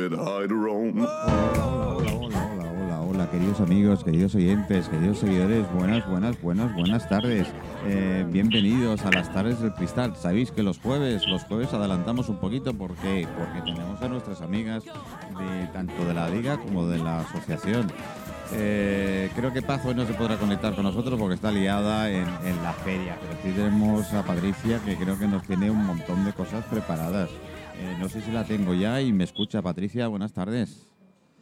Hola, 0.00 1.12
hola, 1.28 2.16
hola, 2.16 2.72
hola, 2.72 3.00
hola, 3.02 3.30
queridos 3.30 3.60
amigos, 3.60 4.02
queridos 4.02 4.34
oyentes, 4.34 4.88
queridos 4.88 5.18
seguidores, 5.18 5.70
buenas, 5.74 6.08
buenas, 6.08 6.40
buenas, 6.40 6.74
buenas 6.74 7.06
tardes. 7.06 7.46
Eh, 7.86 8.24
bienvenidos 8.30 9.04
a 9.04 9.10
las 9.10 9.30
tardes 9.30 9.60
del 9.60 9.74
cristal. 9.74 10.16
Sabéis 10.16 10.52
que 10.52 10.62
los 10.62 10.78
jueves, 10.78 11.26
los 11.26 11.44
jueves 11.44 11.74
adelantamos 11.74 12.30
un 12.30 12.38
poquito, 12.38 12.72
¿por 12.72 12.94
qué? 12.94 13.28
Porque 13.36 13.60
tenemos 13.60 14.00
a 14.00 14.08
nuestras 14.08 14.40
amigas 14.40 14.84
de 14.84 15.66
tanto 15.74 16.02
de 16.06 16.14
la 16.14 16.30
liga 16.30 16.56
como 16.56 16.86
de 16.86 16.96
la 16.96 17.20
asociación. 17.20 17.92
Eh, 18.54 19.30
creo 19.36 19.52
que 19.52 19.60
Paz 19.60 19.84
hoy 19.84 19.94
no 19.94 20.06
se 20.06 20.14
podrá 20.14 20.38
conectar 20.38 20.74
con 20.74 20.84
nosotros 20.84 21.20
porque 21.20 21.34
está 21.34 21.52
liada 21.52 22.10
en, 22.10 22.26
en 22.44 22.62
la 22.62 22.72
feria, 22.72 23.18
pero 23.20 23.34
sí 23.42 23.50
tenemos 23.54 24.10
a 24.14 24.22
Patricia 24.22 24.80
que 24.82 24.96
creo 24.96 25.18
que 25.18 25.28
nos 25.28 25.42
tiene 25.42 25.70
un 25.70 25.84
montón 25.84 26.24
de 26.24 26.32
cosas 26.32 26.64
preparadas. 26.64 27.28
Eh, 27.80 27.96
no 27.98 28.08
sé 28.08 28.20
si 28.20 28.30
la 28.30 28.44
tengo 28.44 28.74
ya 28.74 29.00
y 29.00 29.12
me 29.12 29.24
escucha. 29.24 29.62
Patricia, 29.62 30.06
buenas 30.08 30.32
tardes. 30.32 30.86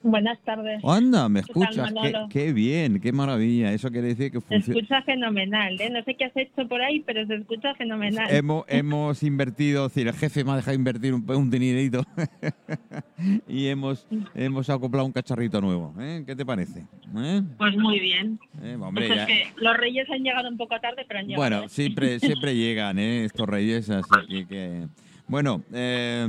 Buenas 0.04 0.38
tardes. 0.44 0.80
Anda, 0.84 1.28
me 1.28 1.42
¿Qué 1.42 1.52
tal, 1.52 1.62
escuchas. 1.64 1.92
Qué, 2.00 2.14
qué 2.30 2.52
bien, 2.52 3.00
qué 3.00 3.10
maravilla. 3.10 3.72
Eso 3.72 3.90
quiere 3.90 4.06
decir 4.06 4.30
que 4.30 4.38
Se 4.40 4.46
funciona. 4.46 4.78
escucha 4.80 5.02
fenomenal, 5.02 5.80
¿eh? 5.80 5.90
No 5.90 6.00
sé 6.04 6.14
qué 6.14 6.26
has 6.26 6.36
hecho 6.36 6.68
por 6.68 6.80
ahí, 6.80 7.00
pero 7.00 7.26
se 7.26 7.34
escucha 7.34 7.74
fenomenal. 7.74 8.30
Hemos, 8.30 8.64
hemos 8.68 9.24
invertido, 9.24 9.86
es 9.86 9.94
decir, 9.94 10.06
el 10.06 10.14
jefe 10.14 10.44
me 10.44 10.52
ha 10.52 10.56
dejado 10.56 10.76
invertir 10.76 11.12
un, 11.14 11.28
un 11.28 11.50
dinerito 11.50 12.04
y 13.48 13.66
hemos, 13.66 14.06
hemos 14.36 14.70
acoplado 14.70 15.04
un 15.04 15.12
cacharrito 15.12 15.60
nuevo. 15.60 15.92
¿eh? 15.98 16.22
¿Qué 16.24 16.36
te 16.36 16.46
parece? 16.46 16.84
¿Eh? 17.16 17.42
Pues 17.58 17.76
muy 17.76 17.98
bien. 17.98 18.38
Hombre, 18.80 19.06
Eso 19.06 19.14
ya- 19.16 19.22
es 19.22 19.26
que 19.26 19.46
los 19.56 19.76
reyes 19.76 20.08
han 20.10 20.22
llegado 20.22 20.48
un 20.48 20.56
poco 20.56 20.78
tarde, 20.78 21.04
pero 21.08 21.18
han 21.18 21.26
llegado. 21.26 21.42
Bueno, 21.42 21.68
siempre, 21.68 22.20
siempre 22.20 22.54
llegan 22.54 23.00
¿eh? 23.00 23.24
estos 23.24 23.48
reyes, 23.48 23.90
así 23.90 24.06
que... 24.28 24.46
que- 24.46 24.86
Bueno, 25.28 25.62
eh, 25.74 26.26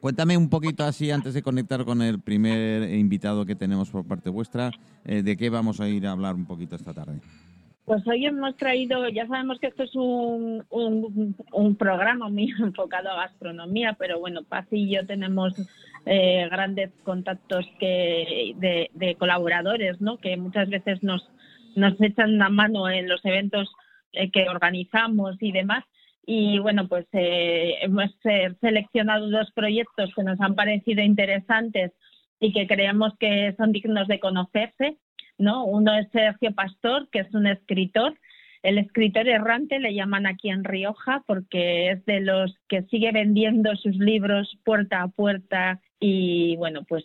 cuéntame 0.00 0.36
un 0.36 0.50
poquito 0.50 0.84
así, 0.84 1.10
antes 1.10 1.34
de 1.34 1.42
conectar 1.42 1.84
con 1.84 2.02
el 2.02 2.20
primer 2.20 2.92
invitado 2.92 3.46
que 3.46 3.54
tenemos 3.54 3.90
por 3.90 4.06
parte 4.06 4.28
vuestra, 4.28 4.72
eh, 5.04 5.22
de 5.22 5.36
qué 5.36 5.50
vamos 5.50 5.80
a 5.80 5.88
ir 5.88 6.06
a 6.06 6.12
hablar 6.12 6.34
un 6.34 6.46
poquito 6.46 6.74
esta 6.74 6.92
tarde. 6.92 7.20
Pues 7.84 8.06
hoy 8.06 8.26
hemos 8.26 8.56
traído, 8.56 9.08
ya 9.08 9.26
sabemos 9.26 9.58
que 9.58 9.68
esto 9.68 9.84
es 9.84 9.94
un, 9.94 10.64
programa 11.78 12.28
muy 12.28 12.50
enfocado 12.60 13.10
a 13.10 13.22
gastronomía, 13.26 13.96
pero 13.98 14.18
bueno, 14.18 14.42
Paz 14.42 14.66
y 14.70 14.90
yo 14.90 15.06
tenemos 15.06 15.54
eh, 16.06 16.48
grandes 16.50 16.90
contactos 17.04 17.66
que 17.78 18.54
de, 18.56 18.90
de 18.94 19.14
colaboradores, 19.14 20.00
¿no? 20.00 20.18
Que 20.18 20.36
muchas 20.36 20.68
veces 20.68 21.02
nos, 21.02 21.28
nos 21.76 22.00
echan 22.00 22.38
la 22.38 22.48
mano 22.48 22.88
en 22.88 23.08
los 23.08 23.24
eventos 23.24 23.70
eh, 24.12 24.30
que 24.30 24.48
organizamos 24.48 25.36
y 25.40 25.52
demás. 25.52 25.84
Y 26.26 26.58
bueno, 26.58 26.86
pues 26.88 27.06
eh, 27.12 27.76
hemos 27.82 28.10
eh, 28.24 28.54
seleccionado 28.60 29.30
dos 29.30 29.50
proyectos 29.52 30.12
que 30.14 30.22
nos 30.22 30.40
han 30.40 30.54
parecido 30.54 31.02
interesantes 31.02 31.92
y 32.38 32.52
que 32.52 32.66
creemos 32.66 33.12
que 33.18 33.54
son 33.56 33.72
dignos 33.72 34.06
de 34.08 34.20
conocerse. 34.20 34.98
¿no? 35.40 35.64
Uno 35.64 35.94
es 35.94 36.08
Sergio 36.12 36.54
Pastor, 36.54 37.08
que 37.10 37.20
es 37.20 37.34
un 37.34 37.46
escritor. 37.46 38.14
El 38.62 38.76
escritor 38.78 39.26
errante 39.26 39.78
le 39.78 39.94
llaman 39.94 40.26
aquí 40.26 40.50
en 40.50 40.64
Rioja 40.64 41.24
porque 41.26 41.90
es 41.90 42.04
de 42.04 42.20
los 42.20 42.54
que 42.68 42.82
sigue 42.84 43.10
vendiendo 43.10 43.74
sus 43.76 43.96
libros 43.96 44.58
puerta 44.64 45.02
a 45.02 45.08
puerta 45.08 45.80
y 45.98 46.56
bueno, 46.56 46.84
pues 46.84 47.04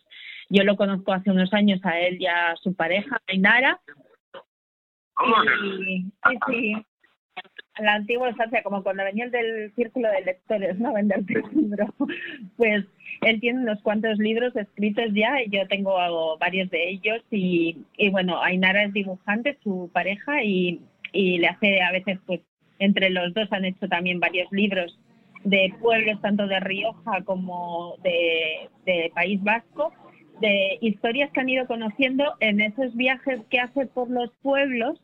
yo 0.49 0.63
lo 0.63 0.75
conozco 0.75 1.13
hace 1.13 1.31
unos 1.31 1.53
años 1.53 1.79
a 1.83 1.99
él 1.99 2.17
y 2.19 2.27
a 2.27 2.55
su 2.61 2.75
pareja, 2.75 3.21
Ainara. 3.27 3.79
Y, 5.87 6.11
sí, 6.11 6.37
sí, 6.47 6.75
la 7.79 7.95
antigua 7.95 8.29
estancia, 8.29 8.63
como 8.63 8.83
cuando 8.83 9.03
venía 9.03 9.25
el 9.25 9.31
del 9.31 9.73
círculo 9.75 10.09
de 10.09 10.21
lectores, 10.21 10.79
¿no? 10.79 10.93
Venderte 10.93 11.39
un 11.39 11.61
libro. 11.61 11.93
Pues 12.57 12.85
él 13.21 13.39
tiene 13.39 13.59
unos 13.59 13.81
cuantos 13.81 14.17
libros 14.17 14.55
escritos 14.55 15.05
ya, 15.13 15.41
y 15.41 15.49
yo 15.49 15.67
tengo 15.67 15.95
varios 16.39 16.69
de 16.69 16.89
ellos 16.89 17.21
y, 17.31 17.77
y 17.97 18.09
bueno, 18.09 18.41
Ainara 18.41 18.83
es 18.83 18.93
dibujante, 18.93 19.57
su 19.63 19.89
pareja, 19.93 20.43
y, 20.43 20.81
y 21.11 21.39
le 21.39 21.47
hace 21.47 21.81
a 21.81 21.91
veces, 21.91 22.19
pues, 22.25 22.41
entre 22.79 23.09
los 23.09 23.33
dos 23.33 23.51
han 23.51 23.65
hecho 23.65 23.87
también 23.87 24.19
varios 24.19 24.51
libros 24.51 24.97
de 25.43 25.73
pueblos, 25.81 26.21
tanto 26.21 26.47
de 26.47 26.59
Rioja 26.59 27.23
como 27.23 27.95
de, 28.03 28.69
de 28.85 29.11
País 29.13 29.41
Vasco, 29.43 29.93
de 30.41 30.77
historias 30.81 31.31
que 31.31 31.39
han 31.39 31.49
ido 31.49 31.65
conociendo 31.67 32.33
en 32.39 32.61
esos 32.61 32.95
viajes 32.95 33.39
que 33.49 33.59
hace 33.59 33.85
por 33.85 34.09
los 34.09 34.31
pueblos 34.41 34.99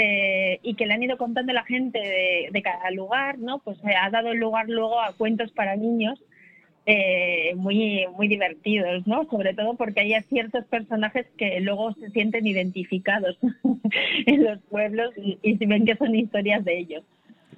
eh, 0.00 0.60
y 0.62 0.74
que 0.74 0.86
le 0.86 0.94
han 0.94 1.02
ido 1.02 1.18
contando 1.18 1.52
la 1.52 1.64
gente 1.64 1.98
de, 1.98 2.50
de 2.52 2.62
cada 2.62 2.92
lugar, 2.92 3.36
¿no? 3.40 3.58
Pues 3.58 3.78
eh, 3.78 3.96
ha 4.00 4.10
dado 4.10 4.32
lugar 4.32 4.68
luego 4.68 5.00
a 5.00 5.12
cuentos 5.14 5.50
para 5.50 5.74
niños 5.74 6.22
eh, 6.86 7.52
muy, 7.56 8.06
muy 8.16 8.28
divertidos, 8.28 9.04
¿no? 9.08 9.24
Sobre 9.24 9.54
todo 9.54 9.74
porque 9.74 10.02
hay 10.02 10.22
ciertos 10.28 10.64
personajes 10.66 11.26
que 11.36 11.58
luego 11.58 11.94
se 11.94 12.10
sienten 12.10 12.46
identificados 12.46 13.36
en 14.26 14.44
los 14.44 14.60
pueblos 14.70 15.10
y, 15.16 15.36
y 15.42 15.66
ven 15.66 15.84
que 15.84 15.96
son 15.96 16.14
historias 16.14 16.64
de 16.64 16.78
ellos. 16.78 17.02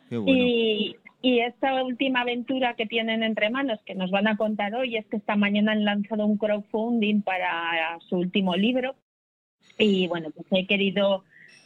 Qué 0.08 0.16
bueno. 0.16 0.32
Y, 0.34 0.96
y 1.20 1.40
esta 1.40 1.84
última 1.84 2.22
aventura 2.22 2.72
que 2.72 2.86
tienen 2.86 3.22
entre 3.22 3.50
manos, 3.50 3.80
que 3.84 3.94
nos 3.94 4.10
van 4.10 4.28
a 4.28 4.38
contar 4.38 4.74
hoy, 4.74 4.96
es 4.96 5.04
que 5.08 5.18
esta 5.18 5.36
mañana 5.36 5.72
han 5.72 5.84
lanzado 5.84 6.24
un 6.24 6.38
crowdfunding 6.38 7.20
para 7.20 7.98
su 8.08 8.16
último 8.16 8.56
libro. 8.56 8.94
Y 9.76 10.08
bueno, 10.08 10.30
pues 10.30 10.46
he 10.52 10.66
querido 10.66 11.22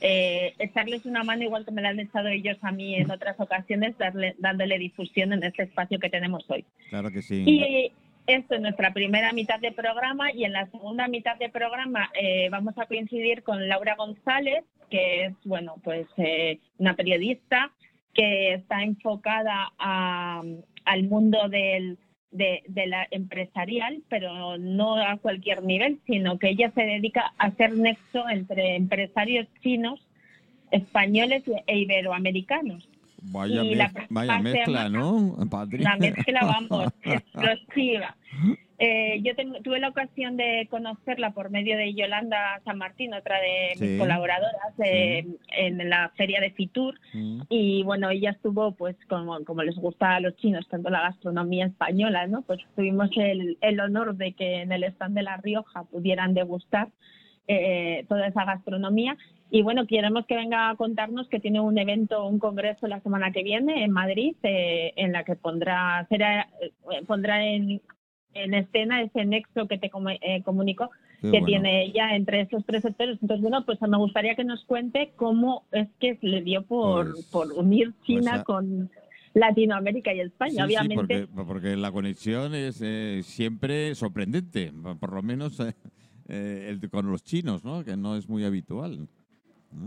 eh, 0.06 0.52
echarles 0.58 1.06
una 1.06 1.24
mano, 1.24 1.42
igual 1.44 1.64
que 1.64 1.70
me 1.72 1.80
la 1.80 1.88
han 1.88 1.98
echado 1.98 2.28
ellos 2.28 2.58
a 2.60 2.70
mí 2.72 2.94
en 2.94 3.10
otras 3.10 3.40
ocasiones, 3.40 3.96
darle, 3.96 4.34
dándole 4.38 4.78
difusión 4.78 5.32
en 5.32 5.42
este 5.42 5.62
espacio 5.62 5.98
que 5.98 6.10
tenemos 6.10 6.44
hoy. 6.50 6.64
Claro 6.90 7.10
que 7.10 7.22
sí. 7.22 7.42
Y 7.46 7.90
esto 8.26 8.54
es 8.54 8.60
nuestra 8.60 8.92
primera 8.92 9.32
mitad 9.32 9.58
de 9.60 9.72
programa 9.72 10.30
y 10.30 10.44
en 10.44 10.52
la 10.52 10.66
segunda 10.66 11.08
mitad 11.08 11.36
de 11.38 11.48
programa 11.48 12.10
eh, 12.20 12.48
vamos 12.50 12.74
a 12.76 12.84
coincidir 12.86 13.42
con 13.42 13.66
Laura 13.66 13.94
González, 13.96 14.62
que 14.90 15.24
es, 15.24 15.32
bueno, 15.44 15.76
pues 15.82 16.06
eh, 16.18 16.58
una 16.78 16.94
periodista 16.94 17.72
que 18.12 18.52
está 18.54 18.82
enfocada 18.82 19.72
a- 19.78 20.42
al 20.84 21.02
mundo 21.04 21.48
del, 21.48 21.96
de, 22.34 22.62
de 22.68 22.86
la 22.86 23.06
empresarial, 23.10 24.02
pero 24.10 24.58
no 24.58 24.96
a 24.96 25.16
cualquier 25.16 25.62
nivel, 25.62 25.98
sino 26.06 26.38
que 26.38 26.50
ella 26.50 26.70
se 26.74 26.82
dedica 26.82 27.32
a 27.38 27.46
hacer 27.46 27.76
nexo 27.76 28.28
entre 28.28 28.76
empresarios 28.76 29.46
chinos, 29.62 30.00
españoles 30.70 31.42
e 31.66 31.78
iberoamericanos. 31.78 32.88
Vaya, 33.22 33.62
mez- 33.86 34.06
mezcla, 34.42 34.88
¿no? 34.90 35.36
La 35.84 35.96
mezcla, 35.96 36.40
vamos, 36.44 36.92
explosiva. 37.02 38.16
Eh, 38.78 39.20
yo 39.22 39.36
tengo- 39.36 39.60
tuve 39.62 39.78
la 39.78 39.88
ocasión 39.88 40.36
de 40.36 40.66
conocerla 40.68 41.30
por 41.30 41.48
medio 41.50 41.76
de 41.76 41.94
Yolanda 41.94 42.60
San 42.64 42.78
Martín, 42.78 43.14
otra 43.14 43.38
de 43.40 43.74
Sí. 43.76 43.84
mis 43.84 43.98
colaboradoras, 44.00 44.74
eh, 44.84 45.24
en 45.56 45.88
la 45.88 46.10
feria 46.16 46.40
de 46.40 46.50
Fitur. 46.50 46.98
Mm. 47.12 47.42
Y 47.48 47.82
bueno, 47.84 48.10
ella 48.10 48.30
estuvo, 48.30 48.72
pues, 48.72 48.96
como, 49.08 49.44
como 49.44 49.62
les 49.62 49.76
gusta 49.76 50.16
a 50.16 50.20
los 50.20 50.36
chinos, 50.36 50.66
tanto 50.68 50.90
la 50.90 51.02
gastronomía 51.02 51.66
española, 51.66 52.26
¿no? 52.26 52.42
Pues 52.42 52.60
tuvimos 52.74 53.10
el, 53.16 53.58
el 53.60 53.78
honor 53.80 54.16
de 54.16 54.32
que 54.32 54.62
en 54.62 54.72
el 54.72 54.82
stand 54.84 55.14
de 55.14 55.22
La 55.22 55.36
Rioja 55.36 55.84
pudieran 55.84 56.34
degustar 56.34 56.88
eh, 57.46 58.06
toda 58.08 58.26
esa 58.26 58.44
gastronomía. 58.46 59.18
Y 59.50 59.60
bueno, 59.62 59.86
queremos 59.86 60.24
que 60.26 60.34
venga 60.34 60.70
a 60.70 60.76
contarnos 60.76 61.28
que 61.28 61.38
tiene 61.40 61.60
un 61.60 61.76
evento, 61.76 62.26
un 62.26 62.38
congreso 62.38 62.86
la 62.88 63.00
semana 63.00 63.32
que 63.32 63.42
viene 63.42 63.84
en 63.84 63.90
Madrid, 63.90 64.34
eh, 64.42 64.94
en 64.96 65.12
la 65.12 65.24
que 65.24 65.36
pondrá, 65.36 66.06
será, 66.08 66.48
eh, 66.62 67.02
pondrá 67.06 67.44
en, 67.44 67.82
en 68.34 68.54
escena 68.54 69.02
ese 69.02 69.24
nexo 69.24 69.66
que 69.68 69.78
te 69.78 69.90
comu- 69.90 70.18
eh, 70.20 70.42
comunico 70.42 70.90
que 71.20 71.28
bueno. 71.30 71.46
tiene 71.46 71.84
ella 71.84 72.14
entre 72.16 72.42
esos 72.42 72.64
tres 72.66 72.82
sectores. 72.82 73.18
Entonces, 73.22 73.40
bueno, 73.42 73.64
pues 73.64 73.80
me 73.80 73.96
gustaría 73.96 74.34
que 74.34 74.44
nos 74.44 74.64
cuente 74.64 75.12
cómo 75.16 75.64
es 75.72 75.88
que 75.98 76.18
le 76.20 76.42
dio 76.42 76.62
por, 76.62 77.12
Pues- 77.12 77.26
por 77.26 77.52
unir 77.52 77.92
China 78.04 78.30
pues 78.32 78.40
a- 78.40 78.44
con 78.44 78.90
Latinoamérica 79.32 80.12
y 80.12 80.20
España. 80.20 80.50
Sí, 80.50 80.56
sí, 80.56 80.62
Obviamente, 80.62 81.26
porque, 81.26 81.28
porque 81.46 81.76
la 81.76 81.90
conexión 81.92 82.54
es 82.54 82.80
eh, 82.84 83.20
siempre 83.22 83.94
sorprendente, 83.94 84.70
por 85.00 85.12
lo 85.12 85.22
menos 85.22 85.58
eh, 86.28 86.66
el- 86.80 86.90
con 86.90 87.10
los 87.10 87.24
chinos, 87.24 87.64
¿no? 87.64 87.84
Que 87.84 87.96
no 87.96 88.16
es 88.16 88.28
muy 88.28 88.44
habitual. 88.44 89.08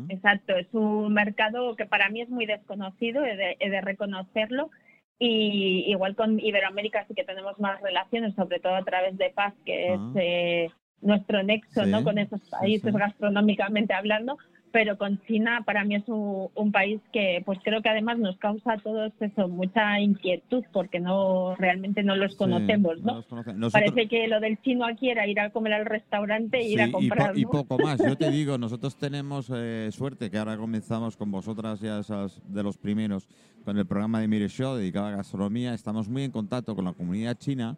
Exacto, 0.09 0.53
es 0.57 0.67
un 0.73 1.13
mercado 1.13 1.75
que 1.77 1.85
para 1.85 2.09
mí 2.09 2.19
es 2.21 2.29
muy 2.29 2.45
desconocido, 2.45 3.23
he 3.23 3.37
de, 3.37 3.55
he 3.61 3.69
de 3.69 3.79
reconocerlo. 3.79 4.69
Y 5.19 5.85
igual 5.87 6.15
con 6.15 6.39
Iberoamérica 6.39 7.05
sí 7.07 7.15
que 7.15 7.23
tenemos 7.23 7.59
más 7.59 7.81
relaciones, 7.81 8.35
sobre 8.35 8.59
todo 8.59 8.75
a 8.75 8.83
través 8.83 9.17
de 9.17 9.31
Paz, 9.31 9.53
que 9.65 9.93
es 9.93 9.99
Ah. 9.99 10.11
eh, 10.15 10.69
nuestro 11.01 11.41
nexo 11.43 11.83
Sí, 11.83 11.89
¿no? 11.89 12.03
con 12.03 12.17
esos 12.17 12.41
sí, 12.41 12.49
países 12.51 12.91
sí. 12.93 12.99
gastronómicamente 12.99 13.93
hablando. 13.93 14.37
Pero 14.71 14.97
con 14.97 15.19
China 15.25 15.63
para 15.65 15.83
mí 15.85 15.95
es 15.95 16.03
un, 16.07 16.49
un 16.53 16.71
país 16.71 16.99
que 17.13 17.41
pues 17.45 17.57
creo 17.63 17.81
que 17.81 17.89
además 17.89 18.19
nos 18.19 18.37
causa 18.37 18.73
a 18.73 18.77
todos 18.77 19.11
eso, 19.19 19.47
mucha 19.47 19.99
inquietud 19.99 20.63
porque 20.73 20.99
no 20.99 21.55
realmente 21.55 22.03
no 22.03 22.15
los 22.15 22.33
Sí, 22.33 22.37
conocemos, 22.37 23.01
¿no? 23.01 23.15
los 23.15 23.25
conocen. 23.27 23.59
Nosotros- 23.59 23.91
Parece 23.91 24.09
que 24.09 24.27
lo 24.27 24.39
del 24.41 24.61
chino 24.61 24.85
aquí 24.85 25.09
era 25.09 25.25
ir 25.25 25.39
a 25.39 25.51
comer 25.51 25.73
al 25.73 25.85
restaurante 25.85 26.57
e 26.59 26.67
ir 26.67 26.79
Sí, 26.79 26.81
a 26.81 26.87
y 26.87 26.91
po- 26.91 26.97
comprar. 26.99 27.37
y, 27.37 27.43
¿no? 27.43 27.49
poco 27.49 27.77
más. 27.79 27.97
Yo 28.05 28.15
te 28.17 28.29
digo, 28.31 28.57
nosotros 28.57 28.95
tenemos 28.97 29.49
eh, 29.55 29.89
suerte 29.91 30.29
que 30.29 30.37
ahora 30.37 30.57
comenzamos 30.57 31.15
con 31.15 31.31
vosotras 31.31 31.79
ya 31.79 31.99
esas 31.99 32.41
de 32.53 32.61
los 32.63 32.77
primeros 32.77 33.27
con 33.63 33.77
el 33.77 33.85
programa 33.85 34.19
de 34.19 34.27
Mire 34.27 34.49
Show 34.49 34.75
dedicado 34.75 35.07
a 35.07 35.11
gastronomía. 35.11 35.73
Estamos 35.73 36.09
muy 36.09 36.23
en 36.23 36.31
contacto 36.31 36.75
con 36.75 36.85
la 36.85 36.93
comunidad 36.93 37.37
china 37.37 37.77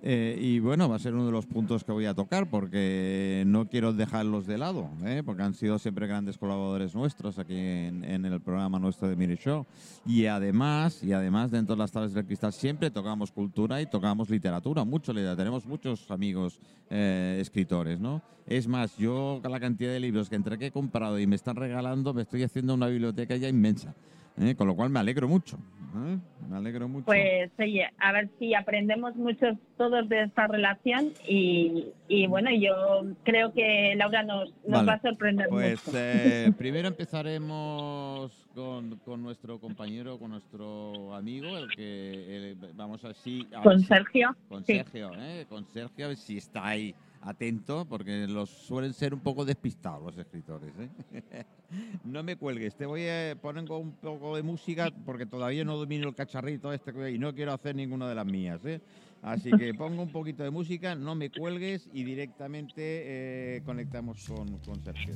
Eh, 0.00 0.38
y 0.40 0.60
bueno, 0.60 0.88
va 0.88 0.96
a 0.96 0.98
ser 1.00 1.12
uno 1.12 1.26
de 1.26 1.32
los 1.32 1.46
puntos 1.46 1.82
que 1.82 1.90
voy 1.90 2.06
a 2.06 2.14
tocar 2.14 2.48
porque 2.48 3.42
no 3.46 3.66
quiero 3.68 3.92
dejarlos 3.92 4.46
de 4.46 4.56
lado, 4.56 4.88
¿eh? 5.04 5.22
porque 5.26 5.42
han 5.42 5.54
sido 5.54 5.76
siempre 5.78 6.06
grandes 6.06 6.38
colaboradores 6.38 6.94
nuestros 6.94 7.38
aquí 7.40 7.56
en, 7.56 8.24
el 8.24 8.40
programa 8.40 8.78
nuestro 8.78 9.08
de 9.08 9.16
Miri 9.16 9.36
Show. 9.36 9.66
Y 10.06 10.26
además, 10.26 11.02
y 11.02 11.12
además 11.12 11.50
dentro 11.50 11.74
de 11.74 11.80
las 11.80 11.90
tablas 11.90 12.14
del 12.14 12.26
cristal 12.26 12.52
siempre 12.52 12.92
tocamos 12.92 13.32
cultura 13.32 13.82
y 13.82 13.86
tocamos 13.86 14.30
literatura, 14.30 14.84
mucho 14.84 15.12
literatura. 15.12 15.44
Tenemos 15.44 15.66
muchos 15.66 16.08
amigos 16.10 16.60
eh, 16.90 17.38
escritores, 17.40 17.98
¿no? 17.98 18.22
Es 18.46 18.68
más, 18.68 18.96
yo 18.96 19.42
la 19.44 19.60
cantidad 19.60 19.90
de 19.90 20.00
libros 20.00 20.30
que 20.30 20.36
entre 20.36 20.58
que 20.58 20.66
he 20.66 20.70
comprado 20.70 21.18
y 21.18 21.26
me 21.26 21.36
están 21.36 21.56
regalando, 21.56 22.14
me 22.14 22.22
estoy 22.22 22.44
haciendo 22.44 22.72
una 22.72 22.86
biblioteca 22.86 23.36
ya 23.36 23.48
inmensa. 23.48 23.94
¿eh? 24.38 24.54
Con 24.54 24.68
lo 24.68 24.76
cual 24.76 24.90
me 24.90 25.00
alegro 25.00 25.28
mucho. 25.28 25.58
Me 25.94 26.56
alegro 26.56 26.88
mucho. 26.88 27.06
Pues 27.06 27.50
oye, 27.58 27.88
a 27.98 28.12
ver 28.12 28.28
si 28.38 28.54
aprendemos 28.54 29.16
muchos 29.16 29.56
todos 29.76 30.08
de 30.08 30.24
esta 30.24 30.46
relación 30.46 31.12
y, 31.26 31.86
y 32.08 32.26
bueno, 32.26 32.50
yo 32.52 33.04
creo 33.24 33.52
que 33.52 33.94
Laura 33.96 34.22
nos, 34.22 34.50
nos 34.66 34.84
Vale. 34.84 34.86
va 34.86 34.92
a 34.94 35.00
sorprender 35.02 35.48
Pues 35.48 35.86
mucho. 35.86 35.98
eh, 35.98 36.52
primero 36.58 36.88
empezaremos 36.88 38.32
con, 38.54 38.96
con 38.98 39.22
nuestro 39.22 39.58
compañero, 39.58 40.18
con 40.18 40.30
nuestro 40.32 41.14
amigo, 41.14 41.56
el 41.56 41.68
que 41.74 42.50
el- 42.52 42.56
vamos 42.74 43.04
así. 43.04 43.46
a 43.54 43.62
Con 43.62 43.80
Sergio. 43.80 44.36
Con 44.48 44.64
sí. 44.64 44.74
Sergio, 44.74 45.10
¿eh? 45.18 45.46
Con 45.48 45.64
Sergio, 45.66 46.04
a 46.06 46.08
ver 46.08 46.16
si 46.16 46.38
está 46.38 46.66
ahí 46.66 46.94
atento, 47.28 47.84
porque 47.84 48.26
los 48.26 48.48
suelen 48.48 48.94
ser 48.94 49.12
un 49.12 49.20
poco 49.20 49.44
despistados 49.44 50.02
los 50.02 50.18
escritores. 50.18 50.72
¿eh? 50.78 51.44
no 52.04 52.22
me 52.22 52.36
cuelgues, 52.36 52.74
te 52.74 52.86
voy 52.86 53.06
a 53.06 53.36
poner 53.40 53.70
un 53.70 53.92
poco 53.92 54.36
de 54.36 54.42
música 54.42 54.90
porque 55.04 55.26
todavía 55.26 55.64
no 55.64 55.76
domino 55.76 56.08
el 56.08 56.14
cacharrito 56.14 56.72
este 56.72 57.12
y 57.12 57.18
no 57.18 57.34
quiero 57.34 57.52
hacer 57.52 57.76
ninguna 57.76 58.08
de 58.08 58.14
las 58.14 58.26
mías. 58.26 58.64
¿eh? 58.64 58.80
Así 59.22 59.50
que 59.50 59.74
pongo 59.74 60.02
un 60.02 60.12
poquito 60.12 60.42
de 60.42 60.50
música, 60.50 60.94
no 60.94 61.14
me 61.14 61.30
cuelgues 61.30 61.88
y 61.92 62.04
directamente 62.04 62.72
eh, 62.78 63.62
conectamos 63.64 64.26
con, 64.26 64.58
con 64.58 64.82
Sergio. 64.82 65.14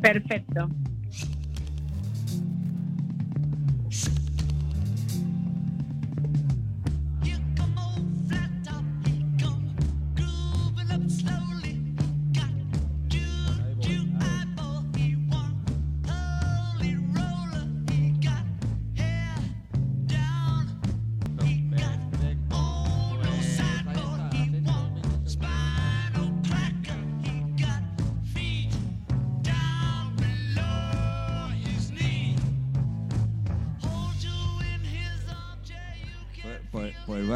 Perfecto. 0.00 0.68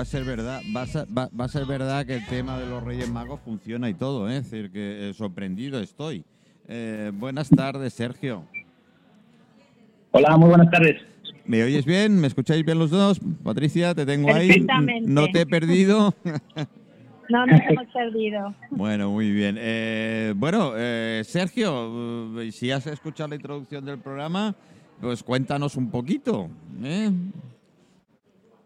Ser 0.08 0.24
verdad, 0.24 0.60
va 0.76 0.82
a 0.82 0.86
ser, 0.86 1.06
va- 1.16 1.30
va 1.38 1.44
a 1.44 1.48
ser 1.48 1.64
verdad 1.66 2.04
que 2.06 2.14
el 2.14 2.26
tema 2.26 2.58
de 2.58 2.66
los 2.66 2.82
Reyes 2.82 3.10
Magos 3.10 3.40
funciona 3.44 3.88
y 3.88 3.94
todo, 3.94 4.28
¿eh? 4.28 4.38
es 4.38 4.50
decir, 4.50 4.70
que 4.72 5.10
eh, 5.10 5.14
sorprendido 5.14 5.80
estoy. 5.80 6.24
Eh, 6.66 7.12
buenas 7.14 7.48
tardes, 7.48 7.92
Sergio. 7.94 8.44
Hola, 10.10 10.36
muy 10.36 10.48
buenas 10.48 10.70
tardes. 10.70 11.00
¿Me 11.46 11.62
oyes 11.62 11.84
bien? 11.84 12.18
¿Me 12.20 12.26
escucháis 12.26 12.64
bien 12.64 12.78
los 12.78 12.90
dos? 12.90 13.20
Patricia, 13.42 13.94
te 13.94 14.04
tengo 14.04 14.32
ahí. 14.34 14.48
Perfectamente. 14.48 15.10
No 15.10 15.28
te 15.28 15.42
he 15.42 15.46
perdido. 15.46 16.14
No 17.30 17.44
nos 17.44 17.60
hemos 17.68 17.86
perdido. 17.92 18.54
bueno, 18.70 19.10
muy 19.10 19.30
bien. 19.30 19.56
Eh, 19.58 20.32
bueno, 20.34 20.72
eh, 20.74 21.20
Sergio, 21.26 22.40
eh, 22.40 22.50
si 22.52 22.70
has 22.70 22.86
escuchado 22.86 23.28
la 23.28 23.34
introducción 23.34 23.84
del 23.84 23.98
programa, 23.98 24.54
pues 24.98 25.22
cuéntanos 25.22 25.76
un 25.76 25.90
poquito. 25.90 26.48
¿eh? 26.82 27.10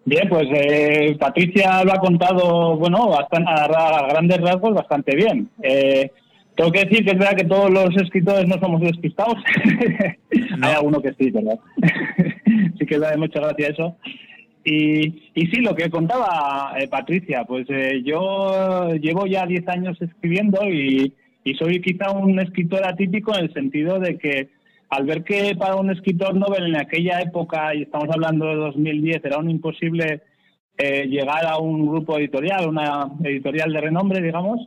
Bien, 0.04 0.28
pues 0.28 0.48
eh, 0.52 1.16
Patricia 1.18 1.84
lo 1.84 1.92
ha 1.92 1.98
contado, 2.00 2.76
bueno, 2.76 3.08
bastante, 3.08 3.48
a, 3.50 3.66
ra- 3.68 3.98
a 3.98 4.08
grandes 4.08 4.38
rasgos 4.40 4.74
bastante 4.74 5.14
bien. 5.14 5.48
Eh, 5.62 6.10
tengo 6.56 6.72
que 6.72 6.84
decir 6.84 7.04
que 7.04 7.12
es 7.12 7.18
verdad 7.18 7.36
que 7.36 7.44
todos 7.44 7.70
los 7.70 7.96
escritores 7.96 8.46
no 8.48 8.58
somos 8.60 8.80
despistados. 8.80 9.34
No. 10.58 10.66
Hay 10.68 10.74
alguno 10.74 11.00
que 11.00 11.12
sí, 11.14 11.30
¿verdad? 11.30 11.58
sí 12.78 12.86
que 12.86 12.98
da 12.98 13.16
mucha 13.16 13.40
gracia 13.40 13.68
eso. 13.68 13.96
Y, 14.64 15.30
y 15.34 15.46
sí, 15.46 15.60
lo 15.60 15.74
que 15.74 15.88
contaba 15.90 16.74
eh, 16.78 16.88
Patricia, 16.88 17.44
pues 17.44 17.66
eh, 17.70 18.02
yo 18.04 18.90
llevo 19.00 19.26
ya 19.26 19.46
10 19.46 19.66
años 19.68 20.00
escribiendo 20.00 20.62
y, 20.68 21.12
y 21.44 21.54
soy 21.54 21.80
quizá 21.80 22.10
un 22.12 22.38
escritor 22.38 22.86
atípico 22.86 23.34
en 23.36 23.44
el 23.44 23.52
sentido 23.54 23.98
de 23.98 24.18
que 24.18 24.48
al 24.92 25.06
ver 25.06 25.24
que 25.24 25.56
para 25.56 25.76
un 25.76 25.90
escritor 25.90 26.34
novel 26.34 26.66
en 26.66 26.76
aquella 26.76 27.18
época, 27.20 27.74
y 27.74 27.82
estamos 27.82 28.10
hablando 28.12 28.44
de 28.44 28.56
2010, 28.56 29.24
era 29.24 29.38
un 29.38 29.48
imposible 29.48 30.20
eh, 30.76 31.06
llegar 31.06 31.46
a 31.46 31.56
un 31.56 31.86
grupo 31.86 32.18
editorial, 32.18 32.68
una 32.68 33.10
editorial 33.24 33.72
de 33.72 33.80
renombre, 33.80 34.20
digamos, 34.20 34.60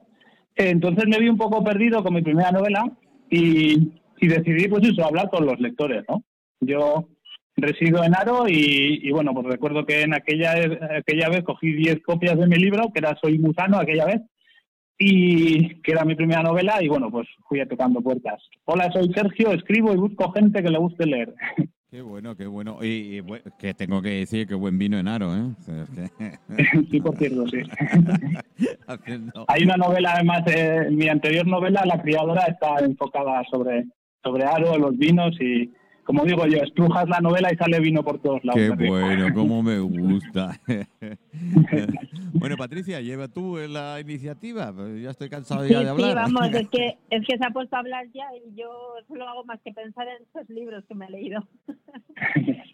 eh, 0.56 0.70
entonces 0.70 1.06
me 1.08 1.20
vi 1.20 1.30
un 1.30 1.38
poco 1.38 1.64
perdido 1.64 2.02
con 2.02 2.16
mi 2.16 2.24
primera 2.24 2.52
novela 2.52 2.92
y, 3.30 3.92
decidí, 4.20 4.68
pues 4.68 4.90
eso, 4.90 5.06
hablar 5.06 5.30
con 5.30 5.46
los 5.46 5.60
lectores, 5.60 6.04
¿no? 6.10 6.24
Yo 6.60 7.08
resido 7.56 8.04
en 8.04 8.16
Aro 8.16 8.46
y, 8.48 9.08
bueno, 9.12 9.32
pues 9.32 9.46
recuerdo 9.46 9.86
que 9.86 10.02
en 10.02 10.16
aquella, 10.16 10.54
aquella 10.98 11.30
vez 11.30 11.44
cogí 11.44 11.72
10 11.72 12.02
copias 12.02 12.36
de 12.40 12.48
mi 12.48 12.56
libro, 12.56 12.92
que 12.92 13.00
era 13.00 13.16
Soy 13.22 13.38
Musano 13.38 13.78
aquella 13.78 14.06
vez, 14.06 14.22
y 14.98 15.82
que 15.82 15.92
era 15.92 16.06
mi 16.06 16.16
primera 16.16 16.42
novela 16.42 16.82
y 16.82 16.88
bueno, 16.88 17.12
pues 17.12 17.28
fui 17.48 17.60
a 17.60 17.68
tocando 17.68 18.02
puertas. 18.02 18.42
Hola, 18.66 18.92
soy 18.92 19.12
Sergio, 19.14 19.52
escribo 19.52 19.94
y 19.94 19.98
busco 19.98 20.32
gente 20.32 20.64
que 20.64 20.70
le 20.70 20.78
guste 20.78 21.06
leer. 21.06 21.34
Qué 21.92 22.02
bueno, 22.02 22.36
qué 22.36 22.46
bueno. 22.46 22.80
Y, 22.82 23.20
y, 23.20 23.24
que 23.58 23.74
tengo 23.74 24.02
que 24.02 24.10
decir 24.10 24.46
que 24.46 24.56
buen 24.56 24.78
vino 24.78 24.98
en 24.98 25.08
Aro, 25.08 25.34
¿eh? 25.34 25.44
Sí, 26.92 27.00
por 27.00 27.16
cierto, 27.16 27.48
sí. 27.48 27.60
Hay 29.48 29.64
una 29.64 29.78
novela, 29.78 30.12
además, 30.16 30.44
eh, 30.48 30.90
mi 30.92 31.08
anterior 31.08 31.48
novela, 31.48 31.86
La 31.86 32.02
criadora, 32.02 32.48
está 32.48 32.84
enfocada 32.84 33.44
sobre, 33.50 33.86
sobre 34.22 34.44
Aro, 34.44 34.78
los 34.78 34.98
vinos 34.98 35.40
y, 35.40 35.72
como 36.06 36.24
digo 36.24 36.46
yo, 36.46 36.60
estrujas 36.60 37.10
la 37.10 37.20
novela 37.20 37.52
y 37.52 37.58
sale 37.58 37.80
vino 37.80 38.04
por 38.04 38.20
todos 38.22 38.44
lados. 38.46 38.62
Qué 38.62 38.88
bueno, 38.90 39.28
cómo 39.34 39.64
me 39.64 39.80
gusta. 39.80 40.60
bueno, 42.34 42.56
Patricia, 42.58 43.02
lleva 43.02 43.28
tú 43.28 43.58
la 43.68 44.00
iniciativa. 44.00 44.72
Pues 44.72 45.02
Ya 45.02 45.10
estoy 45.10 45.30
cansado 45.30 45.66
Sí, 45.66 45.74
ya 45.74 45.80
de 45.80 45.86
sí, 45.86 45.90
hablar. 45.92 46.16
vamos, 46.16 46.50
es 46.54 46.70
que, 46.70 46.98
es 47.10 47.26
que 47.28 47.38
se 47.38 47.46
ha 47.46 47.50
puesto 47.50 47.76
a 47.76 47.80
hablar 47.80 48.06
ya 48.14 48.26
y 48.36 48.56
yo 48.56 48.70
solo 49.08 49.28
hago 49.28 49.44
más 49.46 49.60
que 49.62 49.74
pensar 49.74 50.08
en 50.08 50.24
esos 50.24 50.48
libros 50.50 50.86
que 50.88 50.96
me 50.96 51.08
he 51.08 51.12
leído. 51.12 51.44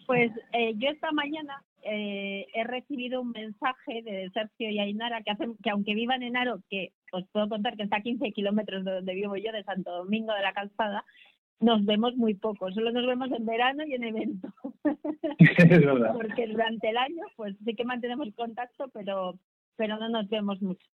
pues 0.06 0.30
eh, 0.52 0.74
yo 0.76 0.90
esta 0.90 1.10
mañana 1.12 1.62
eh, 1.84 2.46
he 2.54 2.64
recibido 2.64 3.22
un 3.22 3.30
mensaje 3.30 4.02
de 4.02 4.30
Sergio 4.34 4.70
y 4.70 4.78
Ainara 4.78 5.22
que, 5.22 5.30
hacen, 5.30 5.56
que 5.62 5.70
aunque 5.70 5.94
vivan 5.94 6.22
en 6.22 6.36
Aro, 6.36 6.60
que 6.68 6.92
os 7.12 7.24
puedo 7.32 7.48
contar 7.48 7.76
que 7.76 7.82
está 7.84 7.96
a 7.96 8.02
15 8.02 8.30
kilómetros 8.32 8.84
de 8.84 8.92
donde 8.92 9.14
vivo 9.14 9.36
yo, 9.36 9.52
de 9.52 9.64
Santo 9.64 9.90
Domingo 9.90 10.32
de 10.34 10.42
la 10.42 10.52
Calzada, 10.52 11.04
nos 11.62 11.84
vemos 11.84 12.16
muy 12.16 12.34
poco, 12.34 12.70
solo 12.72 12.92
nos 12.92 13.06
vemos 13.06 13.30
en 13.32 13.46
verano 13.46 13.84
y 13.86 13.94
en 13.94 14.04
eventos. 14.04 14.52
es 15.38 15.84
verdad. 15.84 16.12
porque 16.12 16.46
durante 16.46 16.90
el 16.90 16.96
año 16.96 17.22
pues 17.36 17.56
sí 17.64 17.74
que 17.74 17.84
mantenemos 17.84 18.28
contacto, 18.34 18.88
pero, 18.92 19.38
pero 19.76 19.98
no 19.98 20.08
nos 20.08 20.28
vemos 20.28 20.60
mucho. 20.60 20.86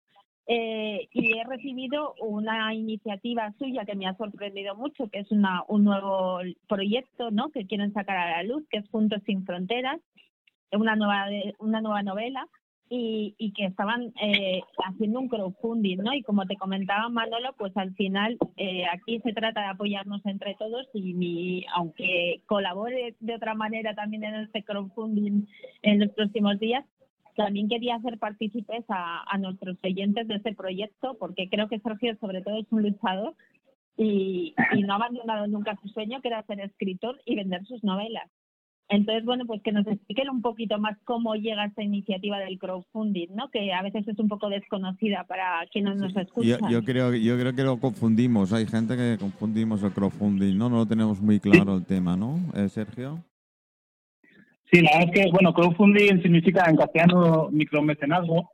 Eh, 0.51 1.09
y 1.13 1.37
he 1.37 1.45
recibido 1.45 2.15
una 2.21 2.73
iniciativa 2.73 3.53
suya 3.59 3.85
que 3.85 3.95
me 3.95 4.07
ha 4.07 4.17
sorprendido 4.17 4.75
mucho, 4.75 5.09
que 5.09 5.19
es 5.19 5.31
una, 5.31 5.63
un 5.69 5.85
nuevo 5.85 6.39
proyecto 6.67 7.31
¿no? 7.31 7.51
que 7.51 7.67
quieren 7.67 7.93
sacar 7.93 8.17
a 8.17 8.31
la 8.31 8.43
luz, 8.45 8.67
que 8.71 8.79
es 8.79 8.89
Juntos 8.89 9.23
sin 9.27 9.45
Fronteras, 9.45 10.01
una 10.73 10.97
nueva, 10.97 11.27
una 11.59 11.83
nueva 11.83 12.03
novela, 12.03 12.47
y, 12.88 13.35
y 13.38 13.52
que 13.52 13.66
estaban 13.66 14.12
eh, 14.21 14.62
haciendo 14.87 15.21
un 15.21 15.28
crowdfunding, 15.28 15.99
¿no? 15.99 16.14
Y 16.14 16.23
como 16.23 16.47
te 16.47 16.57
comentaba 16.57 17.09
Manolo, 17.09 17.54
pues 17.59 17.76
al 17.76 17.95
final 17.95 18.38
eh, 18.57 18.85
aquí 18.92 19.21
se 19.21 19.33
trata 19.33 19.61
de 19.61 19.66
apoyarnos 19.68 20.25
entre 20.26 20.54
todos 20.54 20.87
y 20.95 21.14
mi, 21.14 21.66
aunque 21.75 22.42
colabore 22.47 23.14
de 23.21 23.35
otra 23.35 23.54
manera 23.54 23.95
también 23.95 24.25
en 24.25 24.35
este 24.37 24.62
crowdfunding 24.62 25.47
en 25.83 26.00
los 26.00 26.11
próximos 26.11 26.59
días, 26.59 26.85
también 27.37 27.68
quería 27.68 27.97
hacer 27.97 28.18
partícipes 28.18 28.85
a, 28.88 29.23
a 29.33 29.38
nuestros 29.38 29.76
oyentes 29.85 30.26
de 30.26 30.37
este 30.37 30.54
proyecto 30.54 31.16
porque 31.18 31.49
creo 31.49 31.68
que 31.68 31.78
Sergio 31.80 32.16
sobre 32.21 32.42
todo 32.42 32.59
es 32.59 32.66
un 32.71 32.83
luchador 32.83 33.35
y, 33.97 34.54
y 34.75 34.83
no 34.83 34.95
ha 34.95 34.97
abandonado 34.97 35.47
nunca 35.47 35.76
su 35.83 35.88
sueño 35.88 36.21
que 36.21 36.28
era 36.28 36.42
ser 36.45 36.61
escritor 36.61 37.21
y 37.25 37.37
vender 37.37 37.64
sus 37.66 37.83
novelas. 37.85 38.30
Entonces, 38.90 39.25
bueno, 39.25 39.45
pues 39.45 39.62
que 39.62 39.71
nos 39.71 39.87
expliquen 39.87 40.30
un 40.30 40.40
poquito 40.40 40.78
más 40.78 40.97
cómo 41.04 41.35
llega 41.35 41.66
esta 41.66 41.83
iniciativa 41.83 42.38
del 42.38 42.59
crowdfunding, 42.59 43.28
¿no? 43.35 43.50
Que 43.50 43.71
a 43.73 43.83
veces 43.83 44.09
es 44.09 44.18
un 44.18 44.28
poco 44.28 44.49
desconocida 44.49 45.25
para 45.25 45.66
quienes 45.71 45.97
nos 45.97 46.14
Yo, 46.14 46.21
escuchan. 46.21 46.71
yo 46.71 46.83
creo, 46.83 47.14
yo 47.14 47.38
creo 47.38 47.54
que 47.54 47.64
lo 47.64 47.78
confundimos. 47.78 48.52
Hay 48.54 48.66
gente 48.66 48.97
que 48.97 49.18
confundimos 49.21 49.83
el 49.83 49.92
crowdfunding, 49.92 50.57
¿no? 50.57 50.71
No 50.71 50.76
lo 50.78 50.87
tenemos 50.87 51.21
muy 51.21 51.38
claro 51.38 51.76
el 51.76 51.85
tema, 51.85 52.16
¿no, 52.16 52.38
eh, 52.54 52.68
Sergio? 52.71 53.23
Sí, 54.73 54.80
la 54.80 54.99
verdad 54.99 55.14
es 55.14 55.23
que, 55.23 55.30
bueno, 55.33 55.52
crowdfunding 55.52 56.23
significa 56.23 56.64
en 56.68 56.76
castellano 56.76 57.49
micromecenazgo 57.50 58.50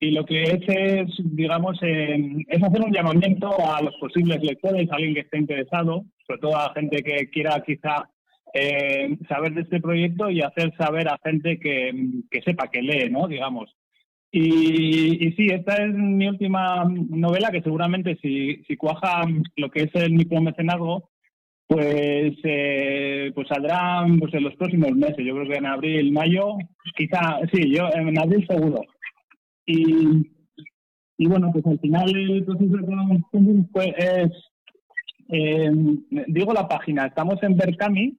y 0.00 0.10
lo 0.10 0.24
que 0.26 0.42
es 0.42 0.62
es, 0.66 1.08
digamos, 1.24 1.78
eh, 1.82 2.44
es 2.48 2.62
hacer 2.62 2.80
un 2.82 2.92
llamamiento 2.92 3.48
a 3.64 3.80
los 3.80 3.94
posibles 3.96 4.42
lectores, 4.42 4.90
a 4.90 4.96
alguien 4.96 5.14
que 5.14 5.20
esté 5.20 5.38
interesado, 5.38 6.04
sobre 6.26 6.40
todo 6.40 6.56
a 6.56 6.74
gente 6.74 7.02
que 7.02 7.30
quiera 7.30 7.62
quizá 7.64 8.10
eh, 8.54 9.16
saber 9.28 9.54
de 9.54 9.62
este 9.62 9.80
proyecto 9.80 10.30
y 10.30 10.40
hacer 10.42 10.74
saber 10.76 11.08
a 11.08 11.18
gente 11.24 11.58
que, 11.58 11.92
que 12.30 12.42
sepa, 12.42 12.68
que 12.70 12.82
lee, 12.82 13.10
¿no? 13.10 13.26
Digamos. 13.28 13.74
Y, 14.30 15.32
sí, 15.36 15.46
esta 15.50 15.76
es 15.84 15.94
mi 15.94 16.26
última 16.26 16.84
novela 17.10 17.50
que 17.50 17.60
seguramente 17.62 18.16
si, 18.22 18.62
si 18.66 18.76
cuaja 18.76 19.24
lo 19.56 19.70
que 19.70 19.82
es 19.82 19.94
el 19.94 20.12
micromecenazgo, 20.14 21.10
pues, 21.66 22.34
eh, 22.44 23.30
pues 23.34 23.48
saldrán 23.48 24.18
pues 24.18 24.32
en 24.34 24.44
los 24.44 24.54
próximos 24.56 24.92
meses. 24.92 25.18
Yo 25.24 25.34
creo 25.34 25.48
que 25.48 25.56
en 25.58 25.66
abril, 25.66 26.12
mayo, 26.12 26.56
quizá, 26.96 27.40
sí, 27.52 27.74
yo 27.74 27.88
en 27.94 28.18
abril 28.18 28.46
seguro. 28.48 28.82
Y, 29.66 30.30
y 31.18 31.26
bueno, 31.26 31.50
pues 31.52 31.66
al 31.66 31.78
final 31.78 32.10
el 32.14 32.44
proceso 32.44 32.76
de 32.76 33.66
fue- 33.72 33.94
es, 33.98 34.30
eh, 35.28 35.70
digo 36.26 36.52
la 36.52 36.68
página, 36.68 37.06
estamos 37.06 37.42
en 37.42 37.56
Berkami 37.56 38.16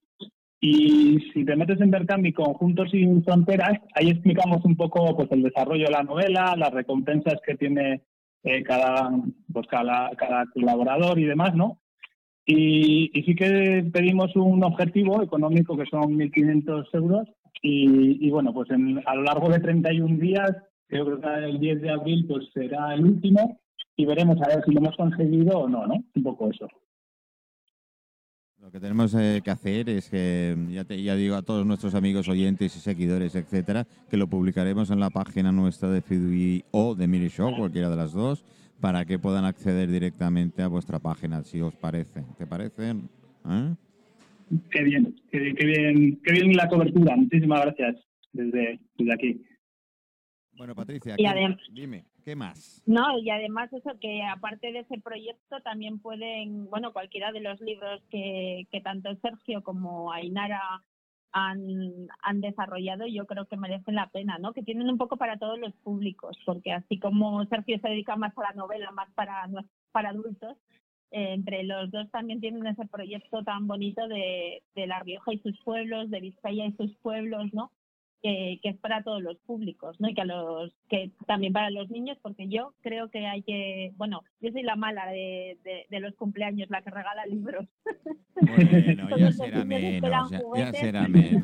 y 0.65 1.19
si 1.33 1.43
te 1.43 1.57
metes 1.57 1.81
en 1.81 1.91
Berkami 1.91 2.31
con 2.31 2.53
Juntos 2.53 2.89
Sin 2.91 3.21
Fronteras, 3.25 3.79
ahí 3.95 4.07
explicamos 4.09 4.63
un 4.63 4.77
poco 4.77 5.13
pues 5.17 5.29
el 5.33 5.43
desarrollo 5.43 5.85
de 5.85 5.91
la 5.91 6.03
novela, 6.03 6.55
las 6.57 6.71
recompensas 6.71 7.35
que 7.45 7.55
tiene 7.55 8.01
eh, 8.43 8.63
cada, 8.63 9.11
pues 9.51 9.67
cada, 9.67 10.09
cada 10.15 10.45
colaborador 10.53 11.19
y 11.19 11.25
demás, 11.25 11.53
¿no? 11.53 11.79
Y, 12.45 13.11
y 13.13 13.23
sí 13.23 13.35
que 13.35 13.85
pedimos 13.91 14.33
un 14.37 14.63
objetivo 14.63 15.21
económico 15.21 15.75
que 15.77 15.85
son 15.85 16.17
1.500 16.17 16.85
euros 16.93 17.27
y, 17.61 18.25
y 18.25 18.29
bueno, 18.31 18.53
pues 18.53 18.69
en- 18.71 19.01
a 19.05 19.15
lo 19.15 19.23
largo 19.23 19.49
de 19.49 19.59
31 19.59 20.17
días, 20.17 20.51
creo 20.87 21.19
que 21.19 21.27
el 21.27 21.59
10 21.59 21.81
de 21.81 21.89
abril 21.89 22.25
pues 22.25 22.45
será 22.53 22.93
el 22.93 23.03
último 23.03 23.59
y 23.97 24.05
veremos 24.05 24.37
a 24.41 24.47
ver 24.47 24.63
si 24.65 24.71
lo 24.71 24.79
hemos 24.79 24.95
conseguido 24.95 25.59
o 25.59 25.67
no, 25.69 25.85
¿no? 25.87 25.95
Un 26.15 26.23
poco 26.23 26.49
eso. 26.49 26.67
Lo 28.63 28.71
que 28.71 28.79
tenemos 28.79 29.13
eh, 29.15 29.41
que 29.43 29.51
hacer 29.51 29.89
es 29.89 30.09
que, 30.09 30.55
ya, 30.71 30.85
te, 30.85 31.01
ya 31.03 31.17
digo 31.17 31.35
a 31.35 31.41
todos 31.41 31.65
nuestros 31.65 31.95
amigos 31.95 32.29
oyentes 32.29 32.73
y 32.77 32.79
seguidores, 32.79 33.35
etcétera, 33.35 33.85
que 34.09 34.15
lo 34.15 34.27
publicaremos 34.27 34.89
en 34.89 35.01
la 35.01 35.09
página 35.09 35.51
nuestra 35.51 35.89
de 35.89 36.01
Fidui 36.01 36.63
o 36.71 36.95
de 36.95 37.05
Miri 37.07 37.27
Show, 37.27 37.53
cualquiera 37.57 37.89
de 37.89 37.97
las 37.97 38.13
dos, 38.13 38.45
para 38.79 39.03
que 39.03 39.19
puedan 39.19 39.43
acceder 39.43 39.91
directamente 39.91 40.61
a 40.61 40.67
vuestra 40.69 40.99
página, 40.99 41.43
si 41.43 41.59
os 41.59 41.75
parece. 41.75 42.23
¿Te 42.37 42.47
parece? 42.47 42.91
¿Eh? 42.91 43.75
Qué 44.71 44.83
bien, 44.83 45.13
qué, 45.29 45.53
qué 45.55 45.65
bien, 45.65 46.21
qué 46.23 46.31
bien 46.31 46.53
la 46.55 46.69
cobertura. 46.69 47.17
Muchísimas 47.17 47.61
gracias 47.63 47.97
desde, 48.31 48.79
desde 48.97 49.13
aquí. 49.13 49.41
Bueno, 50.55 50.73
Patricia, 50.73 51.15
Y 51.17 51.23
¿qué- 51.23 51.29
adem- 51.29 51.57
dime, 51.73 52.05
¿qué 52.23 52.35
más? 52.35 52.81
No, 52.85 53.17
y 53.19 53.29
además 53.29 53.71
eso 53.73 53.91
que 53.99 54.23
aparte 54.23 54.71
de 54.71 54.79
ese 54.79 54.99
proyecto 54.99 55.61
también 55.61 55.99
pueden, 55.99 56.69
bueno, 56.69 56.93
cualquiera 56.93 57.31
de 57.31 57.41
los 57.41 57.59
libros 57.61 58.01
que, 58.09 58.67
que 58.71 58.81
tanto 58.81 59.15
Sergio 59.21 59.63
como 59.63 60.11
Ainara 60.11 60.61
han, 61.33 62.07
han 62.21 62.41
desarrollado, 62.41 63.05
yo 63.07 63.25
creo 63.25 63.45
que 63.45 63.57
merecen 63.57 63.95
la 63.95 64.07
pena, 64.09 64.37
¿no? 64.37 64.53
Que 64.53 64.63
tienen 64.63 64.89
un 64.89 64.97
poco 64.97 65.17
para 65.17 65.37
todos 65.37 65.59
los 65.59 65.73
públicos, 65.77 66.37
porque 66.45 66.71
así 66.71 66.99
como 66.99 67.43
Sergio 67.45 67.79
se 67.79 67.89
dedica 67.89 68.15
más 68.15 68.37
a 68.37 68.41
la 68.41 68.53
novela, 68.53 68.91
más 68.91 69.11
para, 69.13 69.49
para 69.91 70.09
adultos, 70.09 70.57
eh, 71.11 71.33
entre 71.33 71.63
los 71.63 71.91
dos 71.91 72.09
también 72.11 72.39
tienen 72.39 72.65
ese 72.67 72.85
proyecto 72.87 73.43
tan 73.43 73.67
bonito 73.67 74.07
de, 74.07 74.63
de 74.75 74.87
La 74.87 74.99
Rioja 74.99 75.33
y 75.33 75.39
sus 75.39 75.59
pueblos, 75.63 76.09
de 76.09 76.21
Vizcaya 76.21 76.65
y 76.65 76.73
sus 76.73 76.95
pueblos, 76.97 77.53
¿no? 77.53 77.71
Que, 78.23 78.59
que 78.63 78.69
es 78.69 78.77
para 78.77 79.03
todos 79.03 79.21
los 79.21 79.37
públicos, 79.39 79.99
¿no? 79.99 80.07
Y 80.07 80.13
que 80.15 80.21
a 80.21 80.25
los 80.25 80.73
que 80.89 81.11
también 81.27 81.51
para 81.51 81.69
los 81.69 81.89
niños, 81.89 82.17
porque 82.21 82.47
yo 82.47 82.73
creo 82.81 83.09
que 83.11 83.27
hay 83.27 83.43
que, 83.43 83.91
bueno, 83.97 84.23
yo 84.39 84.49
soy 84.51 84.63
la 84.63 84.77
mala 84.77 85.07
de, 85.07 85.57
de, 85.65 85.85
de 85.89 85.99
los 85.99 86.15
cumpleaños, 86.15 86.69
la 86.69 86.81
que 86.81 86.89
regala 86.89 87.25
libros. 87.25 87.67
Bueno, 88.41 89.17
ya 89.17 89.31
será 89.31 89.65
menos, 89.65 90.31
ya, 90.55 90.73
será 90.73 91.07
menos. 91.07 91.43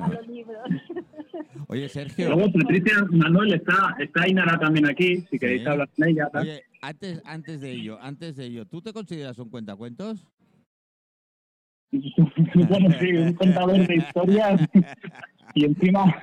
Oye, 1.67 1.87
Sergio, 1.89 2.29
Luego 2.29 2.51
Patricia 2.53 2.93
Manuel 3.11 3.53
está, 3.53 3.95
está 3.99 4.23
Ainara 4.23 4.57
también 4.57 4.87
aquí, 4.87 5.21
si 5.29 5.37
queréis 5.37 5.61
Sí. 5.63 5.67
hablar 5.67 5.89
con 5.95 6.07
ella. 6.07 6.29
oye, 6.33 6.63
antes, 6.81 7.21
antes 7.25 7.61
de 7.61 7.71
ello, 7.73 7.99
antes 8.01 8.37
de 8.37 8.45
ello, 8.45 8.65
¿tú 8.65 8.81
te 8.81 8.93
consideras 8.93 9.37
un 9.37 9.49
cuentacuentos? 9.49 10.25
bueno, 11.91 12.89
sí, 12.99 13.11
un 13.13 13.33
contador 13.33 13.85
de 13.85 13.95
historias 13.95 14.61
y 15.55 15.65
encima, 15.65 16.15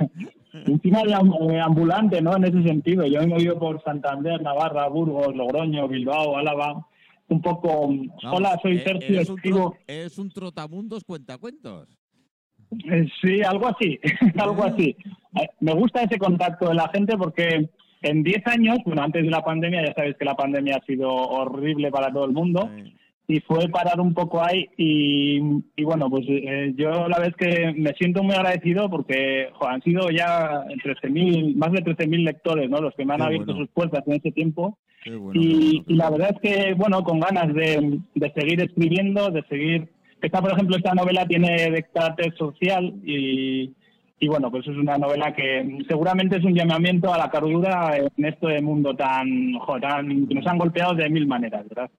encima 0.66 1.02
de 1.02 1.14
am- 1.14 1.32
eh, 1.50 1.60
ambulante, 1.60 2.20
¿no? 2.22 2.36
En 2.36 2.44
ese 2.44 2.62
sentido. 2.62 3.04
Yo 3.06 3.18
me 3.20 3.24
he 3.24 3.28
movido 3.28 3.58
por 3.58 3.82
Santander, 3.82 4.40
Navarra, 4.42 4.88
Burgos, 4.88 5.34
Logroño, 5.34 5.88
Bilbao, 5.88 6.36
Álava. 6.36 6.86
Un 7.28 7.40
poco. 7.42 7.88
Vamos, 7.88 8.08
Hola, 8.24 8.58
soy 8.62 8.76
eh, 8.76 8.82
Sergio, 8.84 9.16
eres 9.16 9.28
un, 9.28 9.36
escribo. 9.36 9.72
tro- 9.72 9.78
eres 9.88 10.18
un 10.18 10.30
trotamundos 10.30 11.02
cuentacuentos. 11.04 11.88
Eh, 12.90 13.06
Sí, 13.20 13.42
algo 13.42 13.68
así, 13.68 13.98
algo 14.38 14.64
así. 14.64 14.96
Eh, 15.40 15.48
Me 15.60 15.72
gusta 15.74 16.02
ese 16.02 16.18
contacto 16.18 16.68
de 16.68 16.74
la 16.74 16.88
gente 16.88 17.16
porque 17.16 17.68
en 18.02 18.22
10 18.22 18.46
años, 18.46 18.78
bueno, 18.84 19.02
antes 19.02 19.24
de 19.24 19.30
la 19.30 19.42
pandemia, 19.42 19.84
ya 19.86 19.94
sabéis 19.94 20.16
que 20.16 20.24
la 20.24 20.34
pandemia 20.36 20.76
ha 20.76 20.84
sido 20.84 21.08
horrible 21.10 21.90
para 21.90 22.12
todo 22.12 22.24
el 22.26 22.32
mundo 22.32 22.68
Eh, 22.72 22.92
y 23.28 23.40
fue 23.40 23.68
parar 23.68 24.00
un 24.00 24.14
poco 24.14 24.42
ahí 24.44 24.68
y, 24.76 25.40
y 25.74 25.84
bueno, 25.84 26.08
pues 26.08 26.24
eh, 26.28 26.72
yo 26.76 27.08
la 27.08 27.18
vez 27.18 27.34
que 27.36 27.74
me 27.76 27.92
siento 27.94 28.22
muy 28.22 28.34
agradecido 28.34 28.88
porque 28.88 29.48
jo, 29.54 29.66
han 29.66 29.82
sido 29.82 30.10
ya 30.10 30.64
13.000, 30.84 31.56
más 31.56 31.72
de 31.72 31.82
13.000 31.82 32.24
lectores, 32.24 32.70
¿no? 32.70 32.80
Los 32.80 32.94
que 32.94 33.04
me 33.04 33.14
han 33.14 33.20
Qué 33.20 33.26
abierto 33.26 33.52
bueno. 33.52 33.60
sus 33.66 33.74
puertas 33.74 34.04
en 34.06 34.14
ese 34.14 34.30
tiempo 34.30 34.78
bueno, 35.06 35.40
y, 35.40 35.84
y 35.86 35.94
la 35.94 36.10
verdad 36.10 36.34
es 36.34 36.40
que, 36.40 36.74
bueno, 36.74 37.02
con 37.02 37.20
ganas 37.20 37.52
de, 37.54 38.00
de 38.14 38.32
seguir 38.32 38.60
escribiendo, 38.62 39.30
de 39.30 39.42
seguir... 39.48 39.88
Esta, 40.22 40.40
por 40.40 40.52
ejemplo, 40.52 40.76
esta 40.76 40.94
novela 40.94 41.26
tiene 41.26 41.70
de 41.70 41.84
carácter 41.92 42.34
social 42.36 42.94
y, 43.04 43.74
y, 44.18 44.28
bueno, 44.28 44.50
pues 44.50 44.66
es 44.66 44.76
una 44.76 44.98
novela 44.98 45.34
que 45.34 45.78
seguramente 45.86 46.38
es 46.38 46.44
un 46.44 46.54
llamamiento 46.54 47.12
a 47.12 47.18
la 47.18 47.30
cordura 47.30 47.96
en 47.96 48.24
este 48.24 48.60
mundo 48.62 48.94
tan, 48.96 49.52
jo, 49.58 49.78
tan 49.78 50.26
que 50.26 50.34
nos 50.34 50.46
han 50.46 50.58
golpeado 50.58 50.94
de 50.94 51.10
mil 51.10 51.26
maneras, 51.26 51.68
¿verdad? 51.68 51.90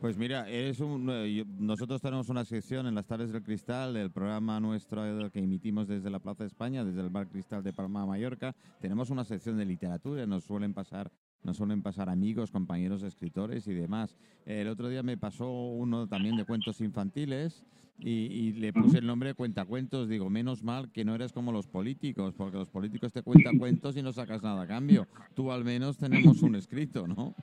Pues 0.00 0.16
mira, 0.16 0.48
eres 0.48 0.80
un, 0.80 1.10
eh, 1.10 1.44
nosotros 1.58 2.00
tenemos 2.00 2.30
una 2.30 2.46
sección 2.46 2.86
en 2.86 2.94
las 2.94 3.06
tardes 3.06 3.32
del 3.32 3.42
cristal, 3.42 3.94
el 3.98 4.10
programa 4.10 4.58
nuestro 4.58 5.26
eh, 5.26 5.30
que 5.30 5.40
emitimos 5.40 5.88
desde 5.88 6.08
la 6.08 6.20
Plaza 6.20 6.44
de 6.44 6.46
España, 6.46 6.82
desde 6.86 7.02
el 7.02 7.10
Bar 7.10 7.28
Cristal 7.28 7.62
de 7.62 7.74
Palma 7.74 8.00
de 8.00 8.06
Mallorca. 8.06 8.56
Tenemos 8.80 9.10
una 9.10 9.24
sección 9.24 9.58
de 9.58 9.66
literatura, 9.66 10.24
nos 10.24 10.44
suelen 10.44 10.72
pasar, 10.72 11.12
nos 11.42 11.58
suelen 11.58 11.82
pasar 11.82 12.08
amigos, 12.08 12.50
compañeros 12.50 13.02
escritores 13.02 13.68
y 13.68 13.74
demás. 13.74 14.16
El 14.46 14.68
otro 14.68 14.88
día 14.88 15.02
me 15.02 15.18
pasó 15.18 15.50
uno 15.50 16.08
también 16.08 16.34
de 16.34 16.46
cuentos 16.46 16.80
infantiles 16.80 17.62
y, 17.98 18.08
y 18.08 18.52
le 18.54 18.72
puse 18.72 19.00
el 19.00 19.06
nombre 19.06 19.34
Cuentacuentos. 19.34 20.08
Digo, 20.08 20.30
menos 20.30 20.64
mal 20.64 20.90
que 20.92 21.04
no 21.04 21.14
eres 21.14 21.30
como 21.30 21.52
los 21.52 21.66
políticos, 21.66 22.32
porque 22.34 22.56
los 22.56 22.70
políticos 22.70 23.12
te 23.12 23.22
cuentan 23.22 23.58
cuentos 23.58 23.98
y 23.98 24.02
no 24.02 24.14
sacas 24.14 24.42
nada 24.42 24.62
a 24.62 24.66
cambio. 24.66 25.06
Tú 25.34 25.52
al 25.52 25.62
menos 25.62 25.98
tenemos 25.98 26.40
un 26.40 26.54
escrito, 26.54 27.06
¿no? 27.06 27.34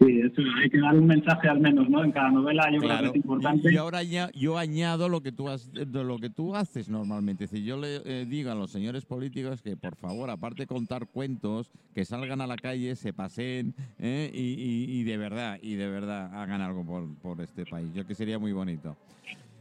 Sí, 0.00 0.20
eso, 0.20 0.42
hay 0.60 0.68
que 0.68 0.78
dar 0.80 0.96
un 0.96 1.06
mensaje 1.06 1.48
al 1.48 1.60
menos, 1.60 1.88
¿no? 1.88 2.02
En 2.04 2.10
cada 2.12 2.30
novela 2.30 2.64
yo 2.72 2.80
creo 2.80 2.98
que 3.00 3.06
es 3.06 3.16
importante. 3.16 3.72
Y 3.72 3.76
ahora 3.76 4.02
ya, 4.02 4.30
yo 4.34 4.58
añado 4.58 5.08
lo 5.08 5.20
que 5.22 5.30
tú 5.32 5.48
has, 5.48 5.70
de 5.72 5.86
lo 6.04 6.18
que 6.18 6.28
tú 6.30 6.56
haces 6.56 6.88
normalmente. 6.88 7.44
Decir, 7.44 7.62
yo 7.64 7.76
le 7.76 8.00
eh, 8.04 8.26
digo 8.26 8.50
a 8.50 8.54
los 8.54 8.70
señores 8.70 9.04
políticos 9.04 9.62
que 9.62 9.76
por 9.76 9.94
favor, 9.96 10.28
aparte 10.30 10.62
de 10.62 10.66
contar 10.66 11.06
cuentos, 11.06 11.70
que 11.94 12.04
salgan 12.04 12.40
a 12.40 12.46
la 12.46 12.56
calle, 12.56 12.96
se 12.96 13.12
paseen 13.12 13.74
¿eh? 13.98 14.30
y, 14.34 14.38
y- 14.40 15.00
y 15.00 15.04
de 15.04 15.16
verdad, 15.16 15.58
y 15.62 15.74
de 15.76 15.88
verdad 15.88 16.34
hagan 16.34 16.60
algo 16.60 16.84
por, 16.84 17.14
por 17.18 17.40
este 17.40 17.64
país. 17.64 17.92
Yo 17.94 18.06
que 18.06 18.14
sería 18.14 18.38
muy 18.38 18.52
bonito. 18.52 18.96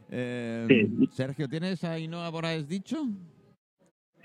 Eh, 0.09 0.65
Sí. 0.69 1.07
Sergio, 1.11 1.47
¿tienes 1.47 1.83
a 1.83 1.91
Ainhoa 1.93 2.29
Boraes 2.29 2.67
dicho? 2.67 3.05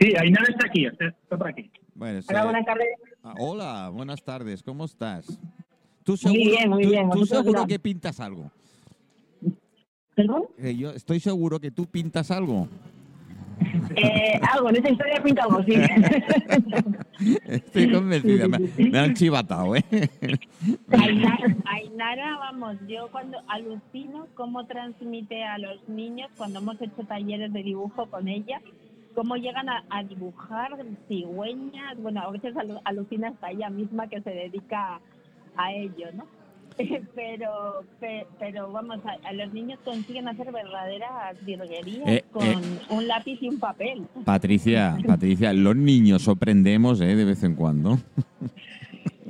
Sí, 0.00 0.12
Ainara 0.18 0.46
está 0.48 0.66
aquí, 0.66 0.86
está 0.86 1.36
por 1.36 1.48
aquí. 1.48 1.70
Bueno, 1.94 2.20
Hola, 2.28 2.44
buenas 2.44 2.66
tardes. 2.66 2.88
ah, 3.22 3.34
hola, 3.38 3.88
buenas 3.90 4.22
tardes, 4.24 4.62
¿cómo 4.62 4.84
estás? 4.86 5.38
Tú 6.04 6.12
Muy 6.12 6.18
seguro, 6.18 6.50
bien, 6.50 6.70
muy 6.70 6.87
bien, 6.87 7.11
tú 7.11 7.18
¿vosotros 7.20 7.44
seguro 7.44 7.66
que 7.66 7.78
pintas 7.78 8.20
algo. 8.20 8.50
¿Perdón? 10.14 10.44
Eh, 10.58 10.76
yo 10.76 10.90
estoy 10.90 11.18
seguro 11.18 11.58
que 11.58 11.70
tú 11.70 11.87
pintas 11.87 12.30
algo. 12.30 12.68
Eh, 13.96 14.38
algo, 14.52 14.68
en 14.70 14.76
esa 14.76 14.90
historia 14.90 15.23
pinta 15.23 15.42
algo, 15.44 15.62
sí. 15.64 15.75
Estoy 17.46 17.90
convencida. 17.90 18.46
Me, 18.49 18.58
me 18.90 18.99
han 18.99 19.14
chivatado, 19.14 19.75
¿eh? 19.76 19.84
Ainara, 20.90 21.56
Ainara, 21.64 22.37
vamos, 22.38 22.76
yo 22.87 23.08
cuando 23.11 23.38
alucino 23.49 24.26
cómo 24.34 24.66
transmite 24.66 25.42
a 25.44 25.58
los 25.58 25.88
niños 25.88 26.30
cuando 26.37 26.58
hemos 26.61 26.80
hecho 26.82 27.04
talleres 27.08 27.52
de 27.52 27.62
dibujo 27.62 28.06
con 28.06 28.28
ella, 28.28 28.61
cómo 29.14 29.37
llegan 29.37 29.68
a, 29.68 29.84
a 29.90 30.02
dibujar 30.04 30.76
cigüeñas, 31.08 31.96
bueno, 31.99 32.20
a 32.23 32.30
veces 32.30 32.54
alu- 32.54 32.80
alucina 32.84 33.28
hasta 33.28 33.50
ella 33.50 33.70
misma 33.70 34.08
que 34.08 34.20
se 34.20 34.30
dedica 34.30 34.96
a 34.96 35.00
ello, 35.73 36.06
¿no? 36.14 36.25
Pero, 37.14 37.84
pe- 38.00 38.26
pero 38.40 38.73
vamos, 38.73 38.99
a, 39.06 39.28
a 39.28 39.32
los 39.32 39.52
niños 39.52 39.78
consiguen 39.84 40.26
hacer 40.26 40.50
verdaderas 40.50 41.37
virguerías 41.46 42.02
Eh, 42.08 42.25
con 42.32 42.42
eh. 42.49 42.56
un 42.90 43.06
lápiz 43.06 43.38
y 43.40 43.49
un 43.49 43.61
papel. 43.61 44.08
Patricia, 44.25 44.99
Patricia, 45.06 45.52
los 45.52 45.76
niños 45.76 46.23
sorprendemos, 46.23 47.00
¿eh? 47.00 47.14
De 47.14 47.25
vez 47.25 47.44
en 47.44 47.54
cuando. 47.54 47.96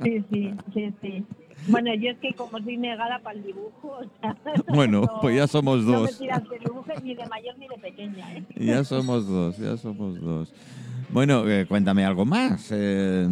Sí, 0.03 0.23
sí, 0.31 0.51
sí, 0.73 0.93
sí. 1.01 1.23
Bueno, 1.67 1.93
yo 1.95 2.09
es 2.11 2.17
que 2.17 2.33
como 2.33 2.57
soy 2.59 2.77
negada 2.77 3.19
para 3.19 3.37
el 3.37 3.43
dibujo, 3.43 3.99
o 3.99 4.05
sea, 4.21 4.35
Bueno, 4.73 5.01
no- 5.01 5.21
pues 5.21 5.35
ya 5.35 5.45
somos 5.47 5.83
No 5.83 5.91
me 5.91 5.97
dos. 5.97 6.17
tiras 6.17 6.41
de 6.49 6.57
dibujo 6.59 6.85
ni 7.03 7.13
de 7.13 7.25
mayor 7.27 7.57
ni 7.59 7.67
de 7.67 7.77
pequeña, 7.77 8.33
¿eh? 8.37 8.43
Ya 8.55 8.83
somos 8.83 9.27
dos, 9.27 9.57
ya 9.57 9.77
somos 9.77 10.19
dos. 10.19 10.51
Bueno, 11.11 11.47
eh, 11.47 11.65
cuéntame 11.67 12.03
algo 12.03 12.25
más. 12.25 12.69
eh, 12.71 13.27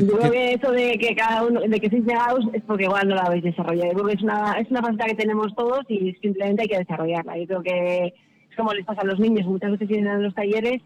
Yo 0.06 0.18
creo 0.18 0.32
que 0.32 0.52
eso 0.54 0.70
de 0.72 0.98
que 0.98 1.14
cada 1.14 1.44
uno, 1.44 1.60
de 1.60 1.80
que 1.80 1.88
sois 1.90 2.04
negados 2.04 2.44
es 2.52 2.62
porque 2.64 2.84
igual 2.84 3.08
no 3.08 3.14
la 3.14 3.22
habéis 3.22 3.44
desarrollado. 3.44 3.88
Yo 3.92 3.94
creo 3.98 4.06
que 4.08 4.14
es 4.14 4.22
una, 4.22 4.52
es 4.58 4.70
una 4.70 4.80
faceta 4.82 5.04
que 5.06 5.14
tenemos 5.14 5.54
todos 5.54 5.80
y 5.88 6.12
simplemente 6.22 6.62
hay 6.62 6.68
que 6.68 6.78
desarrollarla. 6.78 7.36
Yo 7.38 7.46
creo 7.46 7.62
que 7.62 8.06
es 8.06 8.56
como 8.56 8.72
les 8.72 8.84
pasa 8.86 9.02
a 9.02 9.06
los 9.06 9.20
niños, 9.20 9.46
muchas 9.46 9.70
veces 9.72 9.88
vienen 9.88 10.08
a 10.08 10.18
los 10.18 10.34
talleres 10.34 10.80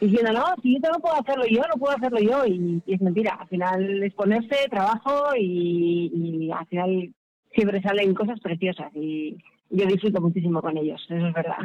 diciendo, 0.00 0.32
no, 0.32 0.44
si 0.62 0.74
yo 0.74 0.90
no 0.92 0.98
puedo 1.00 1.14
hacerlo 1.16 1.44
yo, 1.46 1.62
no 1.72 1.78
puedo 1.80 1.96
hacerlo 1.96 2.18
yo. 2.20 2.46
Y, 2.46 2.80
y 2.86 2.94
es 2.94 3.00
mentira. 3.00 3.36
Al 3.40 3.48
final 3.48 4.02
es 4.02 4.14
ponerse, 4.14 4.56
trabajo 4.70 5.34
y, 5.38 6.10
y 6.14 6.50
al 6.50 6.66
final 6.66 7.10
siempre 7.54 7.82
salen 7.82 8.14
cosas 8.14 8.40
preciosas 8.40 8.90
y 8.96 9.36
yo 9.70 9.86
disfruto 9.86 10.20
muchísimo 10.20 10.60
con 10.62 10.76
ellos, 10.76 11.00
eso 11.08 11.26
es 11.26 11.34
verdad. 11.34 11.56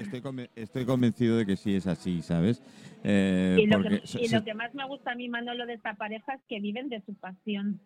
Estoy, 0.00 0.20
conven- 0.20 0.50
estoy 0.54 0.84
convencido 0.84 1.36
de 1.38 1.46
que 1.46 1.56
sí 1.56 1.74
es 1.74 1.86
así, 1.86 2.22
¿sabes? 2.22 2.62
Eh, 3.04 3.56
Y 3.60 3.66
lo, 3.66 3.82
que, 3.82 4.00
y 4.20 4.28
lo 4.28 4.44
que 4.44 4.54
más 4.54 4.74
me 4.74 4.86
gusta 4.86 5.12
a 5.12 5.14
mí, 5.14 5.28
Manolo, 5.28 5.66
de 5.66 5.74
esta 5.74 5.94
pareja 5.94 6.34
es 6.34 6.40
que 6.48 6.60
viven 6.60 6.88
de 6.88 7.00
su 7.02 7.14
pasión. 7.14 7.80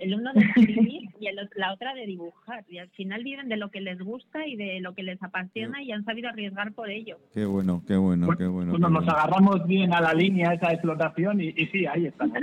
El 0.00 0.14
uno 0.14 0.32
de 0.32 0.40
escribir 0.40 1.08
y 1.20 1.26
el, 1.26 1.36
la 1.56 1.72
otra 1.72 1.94
de 1.94 2.06
dibujar. 2.06 2.64
Y 2.68 2.78
al 2.78 2.88
final 2.90 3.22
viven 3.24 3.48
de 3.48 3.56
lo 3.56 3.70
que 3.70 3.80
les 3.80 3.98
gusta 3.98 4.46
y 4.46 4.56
de 4.56 4.80
lo 4.80 4.94
que 4.94 5.02
les 5.02 5.22
apasiona 5.22 5.82
y 5.82 5.92
han 5.92 6.04
sabido 6.04 6.28
arriesgar 6.28 6.72
por 6.72 6.90
ello. 6.90 7.18
Qué 7.32 7.44
bueno, 7.44 7.82
qué 7.86 7.96
bueno, 7.96 8.28
qué 8.36 8.46
bueno. 8.46 8.72
Pues 8.72 8.82
qué 8.82 8.90
nos 8.90 9.04
bueno. 9.04 9.12
agarramos 9.12 9.66
bien 9.66 9.92
a 9.92 10.00
la 10.00 10.14
línea 10.14 10.52
esa 10.52 10.68
de 10.68 10.74
explotación 10.74 11.40
y, 11.40 11.48
y 11.48 11.66
sí, 11.66 11.86
ahí 11.86 12.06
está. 12.06 12.26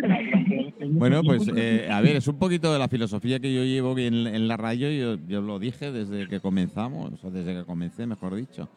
Bueno, 0.85 1.21
pues 1.23 1.49
eh, 1.55 1.87
a 1.89 2.01
ver, 2.01 2.17
es 2.17 2.27
un 2.27 2.37
poquito 2.37 2.73
de 2.73 2.77
la 2.77 2.89
filosofía 2.89 3.39
que 3.39 3.53
yo 3.53 3.63
llevo 3.63 3.97
en, 3.97 4.27
en 4.27 4.47
la 4.47 4.57
radio. 4.57 4.91
Yo, 4.91 5.17
yo 5.27 5.41
lo 5.41 5.57
dije 5.57 5.91
desde 5.91 6.27
que 6.27 6.39
comenzamos, 6.39 7.23
o 7.23 7.31
desde 7.31 7.53
que 7.53 7.63
comencé, 7.63 8.05
mejor 8.05 8.35
dicho. 8.35 8.69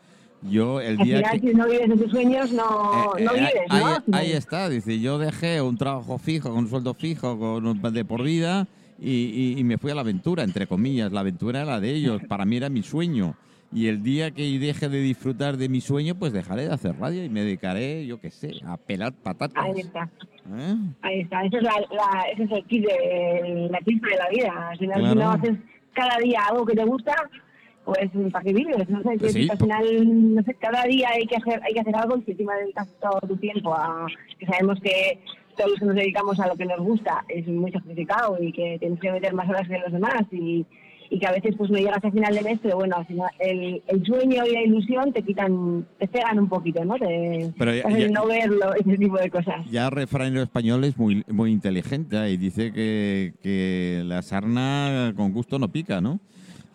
Yo 0.42 0.80
el 0.80 0.96
día 0.98 1.16
final, 1.18 1.40
que... 1.40 1.48
si 1.48 1.54
no 1.54 1.66
vives 1.66 1.88
de 1.88 1.96
tus 1.96 2.10
sueños, 2.10 2.52
no, 2.52 3.16
Eh, 3.18 3.24
no 3.24 3.32
vives, 3.32 3.52
ahí, 3.70 3.82
¿no? 4.06 4.16
ahí 4.16 4.32
está, 4.32 4.68
dice, 4.68 5.00
yo 5.00 5.18
dejé 5.18 5.60
un 5.60 5.76
trabajo 5.76 6.18
fijo, 6.18 6.50
con 6.50 6.58
un 6.58 6.68
sueldo 6.68 6.94
fijo, 6.94 7.38
con 7.38 7.66
un- 7.66 7.82
de 7.82 8.04
por 8.04 8.22
vida, 8.22 8.66
y, 9.00 9.10
y- 9.10 9.58
y 9.58 9.64
me 9.64 9.78
fui 9.78 9.90
a 9.90 9.94
la 9.94 10.02
aventura, 10.02 10.42
entre 10.44 10.66
comillas. 10.66 11.10
La 11.12 11.20
aventura 11.20 11.60
era 11.62 11.72
la 11.72 11.80
de 11.80 11.90
ellos, 11.90 12.22
para 12.28 12.44
mí 12.44 12.56
era 12.56 12.68
mi 12.68 12.82
sueño. 12.82 13.34
Y 13.72 13.88
el 13.88 14.02
día 14.02 14.30
que 14.30 14.42
deje 14.60 14.88
de 14.88 15.00
disfrutar 15.00 15.56
de 15.56 15.68
mi 15.68 15.80
sueño, 15.80 16.14
pues 16.14 16.32
dejaré 16.32 16.68
de 16.68 16.72
hacer 16.72 16.96
radio 16.98 17.24
y 17.24 17.28
me 17.28 17.40
dedicaré, 17.42 18.06
yo 18.06 18.20
qué 18.20 18.30
sé, 18.30 18.52
a 18.64 18.76
pelar 18.76 19.12
patatas. 19.12 19.62
Ahí 19.64 19.80
está. 19.80 20.08
¿Eh? 20.56 20.76
Ahí 21.02 21.20
está, 21.22 21.42
ese 21.44 21.56
es, 21.56 21.62
la, 21.64 21.72
la- 21.90 22.22
ese 22.32 22.44
es 22.44 22.50
el 22.52 22.64
kit 22.66 22.84
de 22.86 23.68
la 23.70 23.78
chispa 23.80 24.08
de 24.08 24.16
la 24.16 24.28
vida. 24.30 24.68
Al 24.70 24.78
final, 24.78 24.98
Claro. 25.00 25.12
si 25.12 25.18
no 25.18 25.30
haces 25.30 25.58
cada 25.92 26.16
día 26.18 26.40
algo 26.48 26.64
que 26.64 26.74
te 26.76 26.84
gusta, 26.84 27.14
pues 27.86 28.10
¿para 28.32 28.44
qué 28.44 28.52
vives? 28.52 28.88
No 28.90 29.02
sé, 29.02 29.16
Pues 29.18 29.32
sí, 29.32 29.48
al 29.50 29.56
po- 29.56 29.64
final, 29.64 30.34
no 30.34 30.42
sé, 30.42 30.54
cada 30.54 30.82
día 30.84 31.08
hay 31.14 31.26
que 31.26 31.36
hacer 31.36 31.60
hay 31.62 31.72
que 31.72 31.80
hacer 31.80 31.96
algo 31.96 32.18
y 32.18 32.22
si 32.24 32.32
encima 32.32 32.54
dedicas 32.56 32.88
todo 33.00 33.20
tu 33.26 33.36
tiempo 33.38 33.72
a 33.72 34.06
que 34.38 34.44
sabemos 34.46 34.78
que 34.80 35.18
todos 35.56 35.70
los 35.70 35.78
que 35.78 35.86
nos 35.86 35.94
dedicamos 35.94 36.38
a 36.40 36.48
lo 36.48 36.56
que 36.56 36.66
nos 36.66 36.80
gusta 36.80 37.24
es 37.28 37.46
muy 37.46 37.72
sacrificado 37.72 38.36
y 38.42 38.52
que 38.52 38.76
tienes 38.78 39.00
que 39.00 39.10
meter 39.10 39.32
más 39.32 39.48
horas 39.48 39.66
que 39.66 39.78
los 39.78 39.90
demás 39.92 40.24
y, 40.30 40.66
y 41.08 41.18
que 41.20 41.26
a 41.26 41.32
veces 41.32 41.54
pues 41.56 41.70
no 41.70 41.78
llegas 41.78 42.04
al 42.04 42.12
final 42.12 42.34
de 42.34 42.42
mes, 42.42 42.58
pero 42.62 42.76
bueno, 42.76 42.96
al 42.96 43.06
final 43.06 43.30
el, 43.38 43.80
el 43.86 44.04
sueño 44.04 44.44
y 44.44 44.50
la 44.52 44.62
ilusión 44.62 45.12
te 45.14 45.22
quitan, 45.22 45.86
te 45.98 46.08
cegan 46.08 46.40
un 46.40 46.48
poquito, 46.50 46.84
¿no? 46.84 46.96
Te, 46.96 47.52
Pero 47.56 47.72
ya- 47.74 47.82
te 47.82 47.88
hacen 47.88 48.00
ya- 48.12 48.20
no 48.20 48.26
verlo, 48.26 48.74
ese 48.74 48.98
tipo 48.98 49.16
de 49.16 49.30
cosas. 49.30 49.64
Ya 49.70 49.86
el 49.86 49.92
refranero 49.92 50.42
español 50.42 50.82
es 50.84 50.98
muy, 50.98 51.24
muy 51.28 51.52
inteligente 51.52 52.16
¿eh? 52.18 52.32
y 52.32 52.36
dice 52.36 52.72
que, 52.72 53.32
que 53.42 54.02
la 54.04 54.20
sarna 54.20 55.14
con 55.16 55.32
gusto 55.32 55.58
no 55.58 55.68
pica, 55.68 56.00
¿no? 56.00 56.18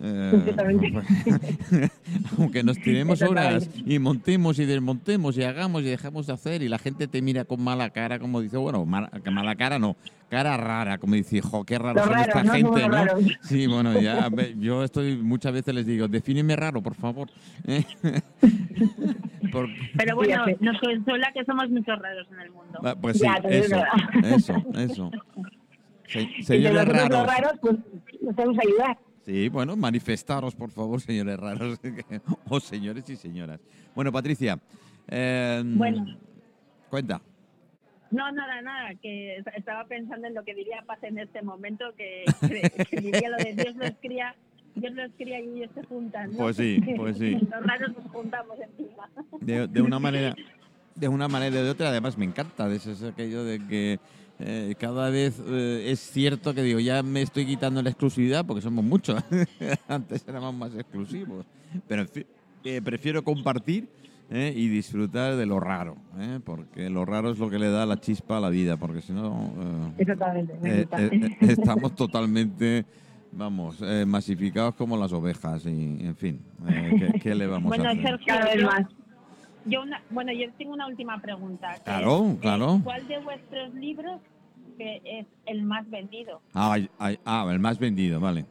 Eh, 0.03 1.89
aunque 2.39 2.63
nos 2.63 2.77
tiremos 2.79 3.21
horas 3.21 3.69
y 3.85 3.99
montemos 3.99 4.57
y 4.57 4.65
desmontemos 4.65 5.37
y 5.37 5.43
hagamos 5.43 5.83
y 5.83 5.85
dejamos 5.85 6.25
de 6.27 6.33
hacer 6.33 6.63
y 6.63 6.69
la 6.69 6.79
gente 6.79 7.07
te 7.07 7.21
mira 7.21 7.45
con 7.45 7.61
mala 7.63 7.89
cara, 7.91 8.17
como 8.17 8.41
dice, 8.41 8.57
bueno, 8.57 8.83
mala, 8.85 9.11
mala 9.31 9.55
cara 9.55 9.77
no, 9.77 9.95
cara 10.29 10.57
rara, 10.57 10.97
como 10.97 11.13
dice, 11.15 11.37
hijo, 11.37 11.63
qué 11.65 11.77
raro 11.77 12.03
son 12.03 12.17
esta 12.17 12.43
gente, 12.43 12.81
¿no? 12.87 12.89
raros. 12.89 13.23
Sí, 13.43 13.67
bueno, 13.67 13.99
ya 14.01 14.27
yo 14.57 14.83
estoy 14.83 15.17
muchas 15.17 15.53
veces 15.53 15.75
les 15.75 15.85
digo, 15.85 16.07
defíneme 16.07 16.55
raro, 16.55 16.81
por 16.81 16.95
favor. 16.95 17.29
Porque- 19.51 19.75
Pero 19.97 20.15
bueno, 20.15 20.45
nos 20.61 20.79
consuela 20.79 21.31
que 21.33 21.43
somos 21.45 21.69
muchos 21.69 21.99
raros 21.99 22.27
en 22.31 22.39
el 22.39 22.51
mundo. 22.51 22.79
Ah, 22.83 22.95
Pues 22.99 23.17
sí, 23.17 23.23
Ya, 23.25 23.35
eso, 23.49 23.75
verdad. 23.75 24.33
eso, 24.35 24.55
eso. 24.77 25.11
Se- 26.07 26.57
y 26.57 26.61
de 26.63 26.71
nosotros 26.71 26.95
los 26.95 27.09
raros. 27.11 27.27
raros, 27.27 27.51
pues 27.61 27.75
nos 28.21 28.35
podemos 28.35 28.57
ayudar. 28.59 28.97
Sí, 29.25 29.49
bueno, 29.49 29.75
manifestaros, 29.75 30.55
por 30.55 30.71
favor, 30.71 30.99
señores 31.01 31.37
raros. 31.39 31.79
o 32.49 32.59
señores 32.59 33.09
y 33.09 33.15
señoras. 33.15 33.59
Bueno, 33.95 34.11
Patricia. 34.11 34.59
eh, 35.07 35.61
Bueno. 35.65 36.05
Cuenta. 36.89 37.21
No, 38.09 38.29
nada, 38.31 38.61
nada, 38.61 38.89
que 39.01 39.37
est- 39.37 39.47
estaba 39.55 39.85
pensando 39.85 40.27
en 40.27 40.33
lo 40.33 40.43
que 40.43 40.53
diría 40.53 40.83
Paz 40.85 41.01
en 41.03 41.17
este 41.17 41.41
momento, 41.41 41.85
que, 41.97 42.25
que- 42.41 42.85
que 42.85 42.97
diría 42.99 43.29
lo 43.29 43.37
de 43.37 43.53
Dios 43.53 43.75
los 43.77 43.91
cría, 44.01 44.35
Dios 44.75 44.93
los 44.93 45.11
cría 45.17 45.39
y 45.39 45.59
ellos 45.61 45.71
se 45.73 45.83
juntan. 45.83 46.31
¿no? 46.31 46.37
Pues 46.39 46.57
sí, 46.57 46.81
pues 46.97 47.17
sí. 47.17 47.31
Los 47.31 47.65
raros 47.65 47.95
nos 47.97 48.11
juntamos 48.11 48.57
encima. 48.59 49.09
De, 49.39 49.67
de 49.67 49.81
una 49.81 49.99
manera 49.99 50.35
de 50.93 51.07
una 51.07 51.29
manera 51.29 51.61
o 51.61 51.63
de 51.63 51.69
otra, 51.69 51.87
además 51.87 52.17
me 52.17 52.25
encanta. 52.25 52.69
Es 52.73 53.01
aquello 53.01 53.45
de 53.45 53.65
que 53.65 53.99
eh, 54.43 54.75
cada 54.79 55.09
vez 55.09 55.41
eh, 55.47 55.85
es 55.91 55.99
cierto 55.99 56.53
que 56.53 56.63
digo, 56.63 56.79
ya 56.79 57.03
me 57.03 57.21
estoy 57.21 57.45
quitando 57.45 57.81
la 57.81 57.89
exclusividad 57.89 58.45
porque 58.45 58.61
somos 58.61 58.83
muchos. 58.83 59.23
Antes 59.87 60.25
éramos 60.27 60.53
más 60.55 60.73
exclusivos. 60.75 61.45
Pero 61.87 62.01
en 62.01 62.07
fin, 62.07 62.25
eh, 62.63 62.81
prefiero 62.81 63.23
compartir 63.23 63.87
eh, 64.29 64.53
y 64.55 64.67
disfrutar 64.67 65.35
de 65.35 65.45
lo 65.45 65.59
raro, 65.59 65.95
eh, 66.19 66.39
porque 66.43 66.89
lo 66.89 67.03
raro 67.05 67.31
es 67.31 67.39
lo 67.39 67.49
que 67.49 67.59
le 67.59 67.69
da 67.69 67.85
la 67.85 67.99
chispa 67.99 68.37
a 68.37 68.39
la 68.39 68.49
vida, 68.49 68.77
porque 68.77 69.01
si 69.01 69.11
no... 69.13 69.51
eh, 69.57 69.93
Exactamente. 69.99 70.53
me 70.61 70.69
Eh, 70.81 70.87
eh, 70.97 71.09
eh, 71.11 71.37
estamos 71.41 71.95
totalmente, 71.95 72.85
vamos, 73.33 73.77
eh, 73.81 74.05
masificados 74.05 74.75
como 74.75 74.95
las 74.97 75.11
ovejas 75.11 75.65
y, 75.65 75.69
en 76.05 76.15
fin, 76.15 76.39
eh, 76.69 77.09
¿qué, 77.13 77.19
qué 77.19 77.35
le 77.35 77.47
vamos 77.47 77.67
Bueno, 77.69 77.85
a 77.89 77.91
hacer? 77.91 78.19
Cada 78.25 78.45
vez 78.53 78.63
más. 78.63 78.83
Yo 79.65 79.83
una, 79.83 80.01
bueno, 80.09 80.31
yo 80.33 80.51
tengo 80.57 80.73
una 80.73 80.87
última 80.87 81.21
pregunta. 81.21 81.75
Claro, 81.83 82.31
es, 82.33 82.39
claro. 82.39 82.81
¿Cuál 82.83 83.07
de 83.07 83.19
vuestros 83.19 83.73
libros 83.75 84.19
que 84.83 85.19
es 85.19 85.25
el 85.45 85.63
más 85.63 85.89
vendido? 85.89 86.41
Ah, 86.53 86.77
ah, 87.25 87.47
el 87.51 87.59
más 87.59 87.77
vendido, 87.79 88.19
vale. 88.19 88.45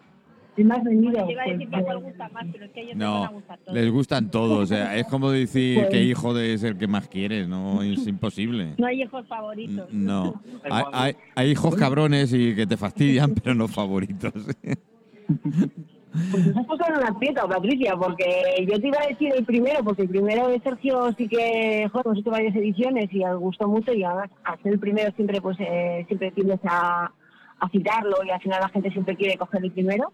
El 0.57 0.64
más 0.66 0.83
vendido. 0.85 1.12
Yo 1.25 1.31
iba 1.31 1.43
a 1.43 1.45
pues, 1.47 1.59
decir 1.59 1.71
que 1.75 1.83
cuál 1.83 1.99
gusta 2.03 2.29
más, 2.29 2.47
pero 2.53 2.64
es 2.66 2.71
que 2.73 2.81
a 2.81 2.83
ellos 2.83 2.97
les 2.97 3.09
van 3.09 3.23
No, 3.23 3.31
todos. 3.64 3.75
les 3.75 3.90
gustan 3.90 4.31
todos. 4.31 4.59
o 4.59 4.66
sea, 4.66 4.97
es 4.97 5.07
como 5.07 5.31
decir 5.31 5.79
Pues- 5.79 5.88
que 5.90 6.03
hijo 6.05 6.35
de 6.35 6.55
es 6.55 6.62
el 6.62 6.77
que 6.77 6.87
más 6.87 7.09
quieres, 7.09 7.49
no, 7.49 7.83
es 7.83 8.07
imposible. 8.07 8.75
No 8.79 8.87
hay 8.87 9.03
hijos 9.03 9.27
favoritos. 9.27 9.93
No, 9.93 10.40
hay, 10.71 10.85
hay- 10.93 11.16
hay 11.35 11.51
hijos 11.51 11.75
cabrones 11.77 12.33
y 12.33 12.55
que 12.55 12.66
te 12.66 12.77
fastidian, 12.77 13.35
pero 13.43 13.55
no 13.55 13.69
favoritos. 13.69 14.33
Pues 16.12 16.57
has 16.57 16.66
puesto 16.66 16.87
en 16.88 16.96
una 16.96 17.09
aprieta, 17.09 17.46
Patricia, 17.46 17.94
porque 17.96 18.66
yo 18.68 18.81
te 18.81 18.88
iba 18.88 18.99
a 19.01 19.07
decir 19.07 19.33
el 19.35 19.44
primero, 19.44 19.85
porque 19.85 20.03
el 20.03 20.09
primero 20.09 20.49
de 20.49 20.61
Sergio 20.61 21.12
sí 21.16 21.29
que, 21.29 21.88
joder, 21.92 22.07
hemos 22.07 22.18
hecho 22.18 22.31
varias 22.31 22.57
ediciones 22.57 23.12
y 23.12 23.25
os 23.25 23.38
gustó 23.38 23.68
mucho 23.68 23.92
y 23.92 24.03
además 24.03 24.31
ser 24.62 24.73
el 24.73 24.81
primero 24.81 25.12
siempre 25.14 25.40
pues 25.40 25.57
eh, 25.61 26.05
siempre 26.09 26.33
tiendes 26.33 26.61
a, 26.64 27.12
a 27.61 27.68
citarlo 27.68 28.16
y 28.25 28.31
al 28.31 28.40
final 28.40 28.61
la 28.61 28.68
gente 28.70 28.90
siempre 28.90 29.16
quiere 29.16 29.38
coger 29.38 29.64
el 29.64 29.70
primero. 29.70 30.12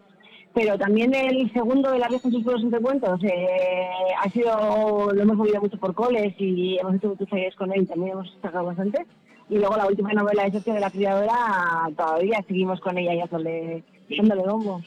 Pero 0.52 0.78
también 0.78 1.14
el 1.14 1.52
segundo 1.52 1.90
de 1.90 1.98
La 1.98 2.08
vieja 2.08 2.28
en 2.28 2.32
sus 2.32 2.42
pueblos 2.42 2.64
entre 2.64 2.80
cuentos 2.80 3.22
eh, 3.24 3.88
ha 4.22 4.30
sido, 4.30 5.12
lo 5.12 5.22
hemos 5.22 5.36
movido 5.36 5.60
mucho 5.60 5.78
por 5.78 5.94
coles 5.94 6.34
y 6.38 6.78
hemos 6.78 6.94
hecho 6.94 7.08
muchos 7.08 7.28
talleres 7.28 7.54
con 7.56 7.72
él 7.74 7.82
y 7.82 7.86
también 7.86 8.12
hemos 8.12 8.34
sacado 8.40 8.64
bastante. 8.64 9.04
Y 9.50 9.58
luego 9.58 9.76
la 9.76 9.86
última 9.86 10.12
novela 10.14 10.44
de 10.44 10.52
Sergio 10.52 10.72
de 10.72 10.80
la 10.80 10.90
criadora, 10.90 11.90
todavía 11.94 12.42
seguimos 12.48 12.80
con 12.80 12.96
ella 12.96 13.12
y 13.12 13.18
dándole, 13.18 13.84
dándole 14.08 14.42
bombo. 14.42 14.80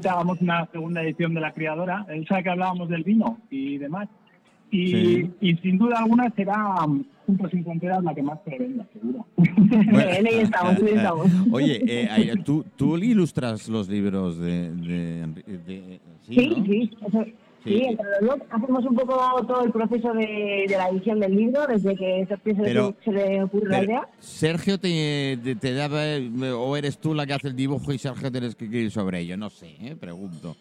que 0.00 0.08
hagamos 0.08 0.40
una 0.40 0.66
segunda 0.72 1.02
edición 1.02 1.34
de 1.34 1.40
La 1.40 1.52
Criadora. 1.52 2.06
Él 2.08 2.26
sabe 2.26 2.42
que 2.44 2.50
hablábamos 2.50 2.88
del 2.88 3.04
vino 3.04 3.38
y 3.50 3.78
demás. 3.78 4.08
Y, 4.70 4.86
Sí. 4.86 5.30
y 5.42 5.56
sin 5.58 5.76
duda 5.78 5.98
alguna 5.98 6.30
será 6.34 6.84
um, 6.86 7.04
Juntos 7.26 7.50
sin 7.50 7.62
Fronteras 7.62 8.02
la 8.02 8.14
que 8.14 8.22
más 8.22 8.38
se 8.44 8.58
venda, 8.58 8.84
seguro. 8.92 9.24
en 9.36 10.26
ahí 10.26 10.34
estamos, 10.40 10.78
en 10.78 10.86
ahí 10.86 10.94
estamos. 10.94 11.26
Oye, 11.52 11.80
eh, 11.86 12.34
¿tú, 12.44 12.64
tú 12.74 12.96
ilustras 12.96 13.68
los 13.68 13.88
libros 13.88 14.38
de... 14.40 14.72
de, 14.72 15.26
de- 15.66 16.00
sí, 16.22 16.34
Sí, 16.34 16.48
¿no? 16.56 16.64
sí, 16.66 16.90
eso- 17.06 17.24
Sí. 17.64 17.78
sí, 17.78 17.98
hacemos 18.50 18.84
un 18.84 18.94
poco 18.96 19.14
todo 19.46 19.64
el 19.64 19.70
proceso 19.72 20.12
de, 20.14 20.66
de 20.68 20.74
la 20.76 20.88
edición 20.88 21.20
del 21.20 21.36
libro, 21.36 21.66
desde 21.66 21.94
que 21.96 22.26
Pero- 22.44 22.94
se 23.04 23.12
le 23.12 23.42
ocurre 23.44 23.68
la 23.68 23.84
idea. 23.84 24.08
Sergio 24.18 24.78
te, 24.78 25.38
te, 25.42 25.54
te 25.56 25.72
daba, 25.74 26.04
eh, 26.04 26.30
o 26.56 26.76
eres 26.76 26.98
tú 26.98 27.14
la 27.14 27.26
que 27.26 27.34
hace 27.34 27.48
el 27.48 27.56
dibujo 27.56 27.92
y 27.92 27.98
Sergio 27.98 28.30
tienes 28.32 28.54
que 28.56 28.64
escribir 28.64 28.90
sobre 28.90 29.20
ello, 29.20 29.36
no 29.36 29.48
sé, 29.50 29.76
¿eh? 29.80 29.96
pregunto. 29.98 30.56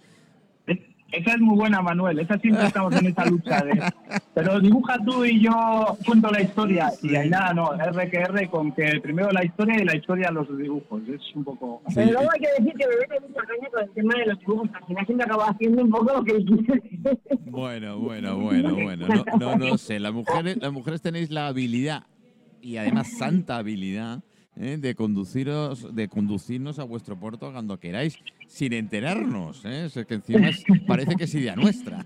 Esa 1.12 1.32
es 1.34 1.40
muy 1.40 1.58
buena, 1.58 1.82
Manuel. 1.82 2.20
Esa 2.20 2.38
siempre 2.40 2.66
estamos 2.66 2.96
en 2.96 3.08
esa 3.08 3.26
lucha 3.26 3.64
de. 3.64 3.82
Pero 4.34 4.60
dibuja 4.60 4.98
tú 5.06 5.26
y 5.26 5.42
yo 5.42 5.98
cuento 6.06 6.30
la 6.32 6.42
historia. 6.42 6.92
Y 7.02 7.16
ahí 7.16 7.30
nada, 7.30 7.54
no, 7.54 7.74
R 7.74 8.10
que 8.10 8.18
R 8.18 8.50
con 8.50 8.72
que 8.72 9.00
primero 9.02 9.30
la 9.32 9.44
historia 9.44 9.82
y 9.82 9.86
la 9.86 9.96
historia 9.96 10.32
los 10.32 10.48
dibujos. 10.58 11.02
Es 11.08 11.36
un 11.36 11.44
poco. 11.44 11.82
Sí. 11.88 11.96
Pero 11.96 12.12
luego 12.14 12.30
hay 12.34 12.40
que 12.40 12.48
decir 12.60 12.74
que 12.78 12.88
me 12.88 12.96
mete 13.00 13.28
mucha 13.28 13.42
caña 13.42 13.70
con 13.72 13.84
el 13.84 13.92
tema 13.92 14.14
de 14.16 14.26
los 14.26 14.40
dibujos. 14.40 14.70
Al 14.74 14.86
final 14.86 15.06
siempre 15.06 15.26
acabo 15.26 15.44
haciendo 15.44 15.84
un 15.84 15.90
poco 15.90 16.14
lo 16.14 16.24
que 16.24 16.46
Bueno, 17.46 18.00
bueno, 18.00 18.38
bueno, 18.38 18.74
bueno. 18.76 19.08
No, 19.40 19.58
no, 19.58 19.58
no 19.58 19.78
sé. 19.78 20.00
Las 20.00 20.14
mujeres, 20.14 20.58
las 20.62 20.72
mujeres 20.72 21.02
tenéis 21.02 21.30
la 21.30 21.48
habilidad 21.48 22.04
y 22.62 22.78
además 22.78 23.12
santa 23.18 23.58
habilidad 23.58 24.24
¿eh? 24.58 24.78
de 24.80 24.96
conduciros, 24.96 25.94
de 25.96 26.08
conducirnos 26.08 26.80
a 26.80 26.84
vuestro 26.84 27.16
puerto 27.18 27.52
cuando 27.52 27.80
queráis, 27.80 28.18
sin 28.48 28.74
enterarnos. 28.74 29.64
¿eh? 29.66 29.86
Es 29.86 30.06
que 30.06 30.14
encima 30.16 30.50
es- 30.50 30.64
parece 30.88 31.16
que 31.16 31.24
es 31.26 31.36
idea 31.36 31.56
nuestra. 31.56 32.06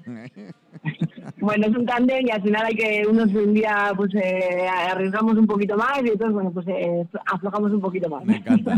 Bueno, 1.39 1.67
es 1.67 1.75
un 1.75 1.85
tándem 1.85 2.25
y 2.27 2.31
al 2.31 2.41
final 2.41 2.65
hay 2.65 2.75
que 2.75 3.03
unos 3.09 3.33
un 3.33 3.53
día 3.53 3.91
pues 3.95 4.13
eh, 4.15 4.67
arriesgamos 4.67 5.35
un 5.37 5.47
poquito 5.47 5.75
más 5.75 5.99
y 6.05 6.09
otros 6.09 6.33
bueno 6.33 6.51
pues 6.51 6.67
eh, 6.67 7.05
aflojamos 7.25 7.71
un 7.71 7.81
poquito 7.81 8.09
más. 8.09 8.23
Me 8.25 8.37
encanta. 8.37 8.73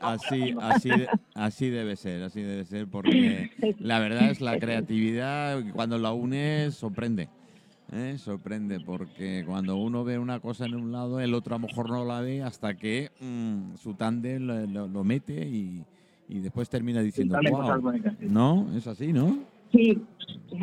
Así, 0.00 0.54
así, 0.60 1.06
así 1.34 1.70
debe 1.70 1.96
ser, 1.96 2.22
así 2.22 2.40
debe 2.42 2.64
ser, 2.64 2.86
porque 2.88 3.50
la 3.78 3.98
verdad 3.98 4.30
es 4.30 4.40
la 4.40 4.58
creatividad 4.58 5.62
cuando 5.74 5.98
la 5.98 6.12
unes 6.12 6.74
sorprende. 6.74 7.28
¿Eh? 7.92 8.16
Sorprende, 8.18 8.80
porque 8.80 9.44
cuando 9.46 9.76
uno 9.76 10.04
ve 10.04 10.18
una 10.18 10.40
cosa 10.40 10.66
en 10.66 10.74
un 10.74 10.92
lado, 10.92 11.20
el 11.20 11.34
otro 11.34 11.54
a 11.54 11.58
lo 11.58 11.66
mejor 11.66 11.88
no 11.90 12.04
la 12.04 12.20
ve 12.20 12.42
hasta 12.42 12.74
que 12.74 13.10
mm, 13.20 13.76
su 13.76 13.94
tándem 13.94 14.42
lo, 14.46 14.66
lo- 14.66 14.88
lo 14.88 15.04
mete 15.04 15.46
y, 15.46 15.84
y 16.28 16.40
después 16.40 16.68
termina 16.68 17.00
diciendo, 17.00 17.38
cosas 17.50 17.74
wow. 17.76 17.80
bonitas, 17.82 18.14
sí. 18.18 18.26
No, 18.28 18.66
es 18.76 18.86
así, 18.86 19.12
¿no? 19.12 19.38
Sí, 19.72 19.90
eh, 20.50 20.56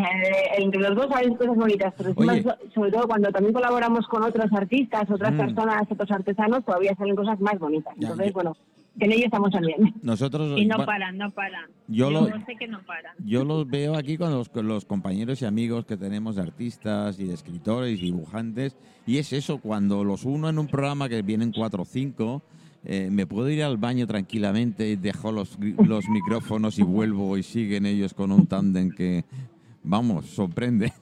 entre 0.57 0.81
los 0.81 0.95
dos 0.95 1.07
hay 1.15 1.29
cosas 1.35 1.55
bonitas, 1.55 1.93
pero 1.97 2.09
encima, 2.09 2.33
Oye. 2.33 2.43
so- 2.43 2.57
sobre 2.73 2.91
todo 2.91 3.07
cuando 3.07 3.29
también 3.31 3.53
colaboramos 3.53 4.07
con 4.07 4.23
otros 4.23 4.51
artistas, 4.53 5.03
otras 5.09 5.33
Mm. 5.33 5.37
personas, 5.37 5.81
otros 5.89 6.11
artesanos, 6.11 6.65
todavía 6.65 6.95
salen 6.95 7.15
cosas 7.15 7.39
más 7.39 7.57
bonitas. 7.59 7.93
Ya, 7.97 8.07
Entonces, 8.09 8.27
yo- 8.27 8.33
bueno, 8.33 8.57
en 8.99 9.11
ello 9.11 9.25
estamos 9.25 9.51
también. 9.51 9.93
Nosotros, 10.01 10.59
Y 10.59 10.65
no 10.65 10.75
bueno, 10.77 10.85
paran, 10.85 11.17
no 11.17 11.31
paran. 11.31 11.69
Yo 11.87 12.09
lo- 12.11 12.25
sé 12.27 12.55
que 12.59 12.67
no 12.67 12.81
paran. 12.85 13.13
Yo 13.25 13.43
los 13.43 13.67
veo 13.67 13.95
aquí 13.95 14.17
con 14.17 14.31
los, 14.31 14.49
con 14.49 14.67
los 14.67 14.85
compañeros 14.85 15.41
y 15.41 15.45
amigos 15.45 15.85
que 15.85 15.97
tenemos 15.97 16.35
de 16.37 16.41
artistas 16.43 17.19
y 17.19 17.25
de 17.25 17.33
escritores 17.33 17.99
y 17.99 18.05
dibujantes. 18.05 18.75
Y 19.05 19.17
es 19.17 19.33
eso, 19.33 19.57
cuando 19.59 20.03
los 20.03 20.25
uno 20.25 20.49
en 20.49 20.57
un 20.59 20.67
programa 20.67 21.09
que 21.09 21.21
vienen 21.21 21.51
cuatro 21.51 21.83
o 21.83 21.85
cinco, 21.85 22.41
eh, 22.87 23.09
me 23.11 23.25
puedo 23.25 23.49
ir 23.49 23.63
al 23.63 23.77
baño 23.77 24.05
tranquilamente, 24.07 24.95
dejo 24.97 25.31
los, 25.31 25.57
los 25.59 26.07
micrófonos 26.07 26.77
y 26.77 26.83
vuelvo 26.83 27.35
y 27.37 27.43
siguen 27.43 27.85
ellos 27.87 28.13
con 28.13 28.31
un 28.31 28.45
tándem 28.45 28.91
que, 28.91 29.25
vamos, 29.85 30.25
sorprende. 30.27 30.91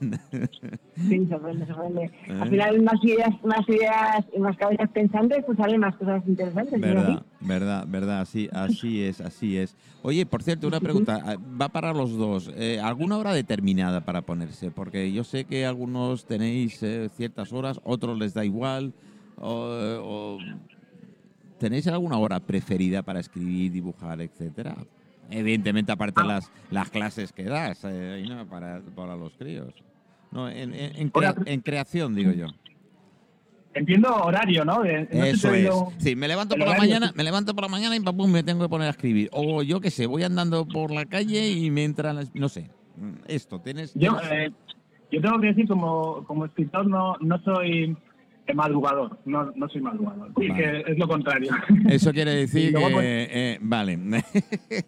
Sí, 1.08 1.26
sorprende, 1.28 1.66
sorprende. 1.66 2.04
¿Eh? 2.04 2.38
Al 2.40 2.48
final, 2.50 2.82
más 2.82 3.02
ideas, 3.02 3.30
más 3.44 3.68
ideas 3.68 4.24
y 4.32 4.38
más 4.38 4.56
cabezas 4.56 4.88
pensantes, 4.90 5.42
pues 5.44 5.58
salen 5.58 5.80
más 5.80 5.96
cosas 5.96 6.22
interesantes. 6.26 6.80
verdad, 6.80 7.22
verdad, 7.40 7.84
verdad, 7.88 8.20
así, 8.20 8.48
así 8.52 9.02
es, 9.02 9.20
así 9.20 9.56
es. 9.56 9.76
Oye, 10.02 10.24
por 10.24 10.42
cierto, 10.44 10.68
una 10.68 10.80
pregunta, 10.80 11.20
ah, 11.24 11.36
va 11.60 11.68
para 11.68 11.92
los 11.92 12.16
dos. 12.16 12.50
Eh, 12.56 12.78
¿Alguna 12.80 13.16
hora 13.18 13.32
determinada 13.34 14.02
para 14.02 14.22
ponerse? 14.22 14.70
Porque 14.70 15.12
yo 15.12 15.24
sé 15.24 15.44
que 15.44 15.66
algunos 15.66 16.26
tenéis 16.26 16.80
eh, 16.84 17.10
ciertas 17.16 17.52
horas, 17.52 17.80
otros 17.82 18.16
les 18.18 18.32
da 18.32 18.44
igual. 18.44 18.92
o- 19.36 20.38
o- 20.38 20.38
¿Tenéis 21.58 21.86
alguna 21.88 22.18
hora 22.18 22.40
preferida 22.40 23.02
para 23.02 23.20
escribir, 23.20 23.72
dibujar, 23.72 24.20
etcétera? 24.20 24.76
Evidentemente, 25.30 25.90
aparte 25.92 26.20
Ah. 26.22 26.26
las, 26.26 26.50
las 26.70 26.90
clases 26.90 27.32
que 27.32 27.44
das 27.44 27.80
eh, 27.84 28.24
para, 28.50 28.80
para 28.94 29.16
los 29.16 29.32
críos. 29.34 29.72
No, 30.30 30.48
en, 30.48 30.74
en- 30.74 31.10
crea- 31.10 31.34
en 31.46 31.60
creación, 31.60 32.14
digo 32.14 32.32
yo. 32.32 32.46
Entiendo 33.72 34.14
horario, 34.14 34.64
¿no? 34.64 34.82
De- 34.82 35.02
no 35.12 35.24
sé 35.24 35.30
Eso 35.30 35.52
es. 35.52 35.70
Sí, 35.98 36.14
me 36.14 36.28
levanto 36.28 36.56
por 36.56 36.68
la 36.68 36.76
mañana, 36.78 37.12
me 37.16 37.24
levanto 37.24 37.54
por 37.54 37.62
la 37.64 37.68
mañana 37.68 37.96
y 37.96 38.00
pum, 38.00 38.30
me 38.30 38.42
tengo 38.44 38.62
que 38.62 38.68
poner 38.68 38.86
a 38.86 38.90
escribir. 38.90 39.28
O 39.32 39.62
yo 39.62 39.80
qué 39.80 39.90
sé, 39.90 40.06
voy 40.06 40.22
andando 40.22 40.66
por 40.66 40.92
la 40.92 41.04
calle 41.06 41.50
y 41.50 41.70
me 41.70 41.82
entran, 41.84 42.16
las- 42.16 42.32
no 42.34 42.48
sé. 42.48 42.70
Esto, 43.26 43.60
tienes. 43.60 43.92
Yo, 43.94 44.16
eh, 44.30 44.52
yo 45.10 45.20
tengo 45.20 45.40
que 45.40 45.48
decir, 45.48 45.66
como, 45.66 46.24
como 46.24 46.44
escritor, 46.44 46.86
no, 46.86 47.16
no 47.20 47.40
soy 47.42 47.96
madrugador. 48.52 49.18
No, 49.24 49.50
no 49.56 49.68
soy 49.70 49.80
madrugador. 49.80 50.28
Sí, 50.38 50.48
Vale. 50.48 50.62
que 50.84 50.92
es 50.92 50.98
lo 50.98 51.08
contrario. 51.08 51.50
Eso 51.88 52.12
quiere 52.12 52.32
decir 52.34 52.72
luego, 52.72 52.88
que, 52.88 52.92
pues- 52.94 53.06
eh, 53.06 53.58
vale, 53.62 53.96
de, 53.96 54.22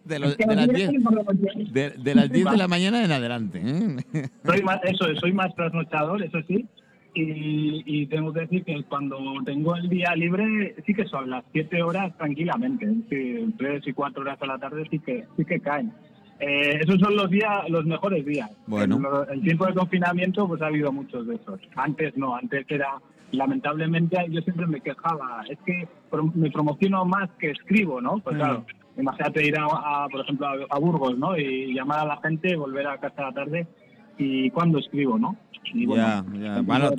de 0.04 0.18
las 0.18 0.36
niños 0.38 0.68
10 0.68 0.74
tienen 0.90 1.02
por 1.02 1.14
lo 1.14 1.24
que- 1.24 1.64
de, 1.72 1.90
de 1.90 2.14
las 2.14 2.30
10 2.30 2.50
de 2.50 2.56
la 2.56 2.68
mañana 2.68 3.04
en 3.04 3.12
adelante. 3.12 3.62
¿eh? 3.64 4.28
soy 4.44 4.62
más, 4.62 4.80
eso, 4.84 5.06
soy 5.20 5.32
más 5.32 5.54
trasnochador, 5.54 6.22
eso 6.22 6.38
sí. 6.46 6.66
Y, 7.14 7.82
y 7.86 8.06
tengo 8.08 8.30
que 8.30 8.40
decir 8.40 8.62
que 8.62 8.82
cuando 8.84 9.18
tengo 9.46 9.74
el 9.74 9.88
día 9.88 10.14
libre, 10.14 10.74
sí 10.84 10.92
que 10.92 11.06
son 11.06 11.30
las 11.30 11.44
siete 11.50 11.82
horas 11.82 12.14
tranquilamente. 12.18 12.84
Es 12.84 13.08
decir, 13.08 13.54
tres 13.56 13.86
y 13.86 13.92
cuatro 13.94 14.20
horas 14.20 14.36
a 14.42 14.46
la 14.46 14.58
tarde 14.58 14.86
sí 14.90 14.98
que, 14.98 15.24
sí 15.34 15.44
que 15.46 15.58
caen. 15.60 15.92
Eh, 16.38 16.78
esos 16.82 17.00
son 17.00 17.16
los 17.16 17.30
días, 17.30 17.70
los 17.70 17.86
mejores 17.86 18.22
días. 18.26 18.50
Bueno. 18.66 19.00
El, 19.30 19.38
el 19.38 19.42
tiempo 19.42 19.64
de 19.64 19.72
confinamiento, 19.72 20.46
pues 20.46 20.60
ha 20.60 20.66
habido 20.66 20.92
muchos 20.92 21.26
de 21.26 21.36
esos. 21.36 21.58
Antes 21.74 22.14
no, 22.18 22.36
antes 22.36 22.66
era, 22.68 22.88
lamentablemente, 23.32 24.16
yo 24.30 24.40
siempre 24.42 24.66
me 24.66 24.80
quejaba. 24.80 25.42
Es 25.48 25.58
que 25.66 25.88
me 26.34 26.50
promociono 26.50 27.04
más 27.04 27.30
que 27.38 27.50
escribo, 27.50 28.00
¿no? 28.00 28.18
Pues 28.18 28.36
Mm. 28.36 28.38
claro, 28.38 28.66
imagínate 28.98 29.46
ir 29.46 29.58
a, 29.58 29.64
a, 29.64 30.08
por 30.08 30.20
ejemplo, 30.22 30.46
a, 30.46 30.54
a 30.70 30.78
Burgos, 30.78 31.18
¿no? 31.18 31.36
Y 31.36 31.74
llamar 31.74 32.00
a 32.00 32.04
la 32.06 32.16
gente, 32.22 32.56
volver 32.56 32.86
a 32.86 32.98
casa 32.98 33.22
a 33.22 33.24
la 33.26 33.32
tarde 33.32 33.66
y 34.18 34.50
cuándo 34.50 34.78
escribo, 34.78 35.18
¿no? 35.18 35.36
Y 35.74 35.80
ya, 35.96 36.22
bueno, 36.22 36.38
ya. 36.44 36.56
el 36.58 36.62
Bueno, 36.62 36.90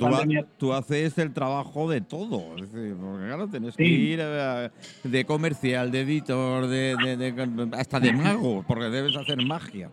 tú, 0.58 0.74
ha- 0.74 0.78
haces 0.78 1.16
el 1.18 1.32
trabajo 1.32 1.88
de 1.88 2.02
todo. 2.02 2.54
Es 2.56 2.70
decir, 2.70 2.94
porque 3.00 3.26
claro, 3.26 3.48
tienes 3.48 3.74
que 3.74 3.84
ir 3.84 4.18
eh, 4.22 4.68
de 5.04 5.24
comercial, 5.24 5.90
de 5.90 6.02
editor, 6.02 6.66
de, 6.66 6.94
de- 6.96 7.16
de- 7.16 7.76
hasta 7.76 7.98
de 7.98 8.12
mago, 8.12 8.62
porque 8.68 8.84
debes 8.90 9.16
hacer 9.16 9.42
magia, 9.46 9.88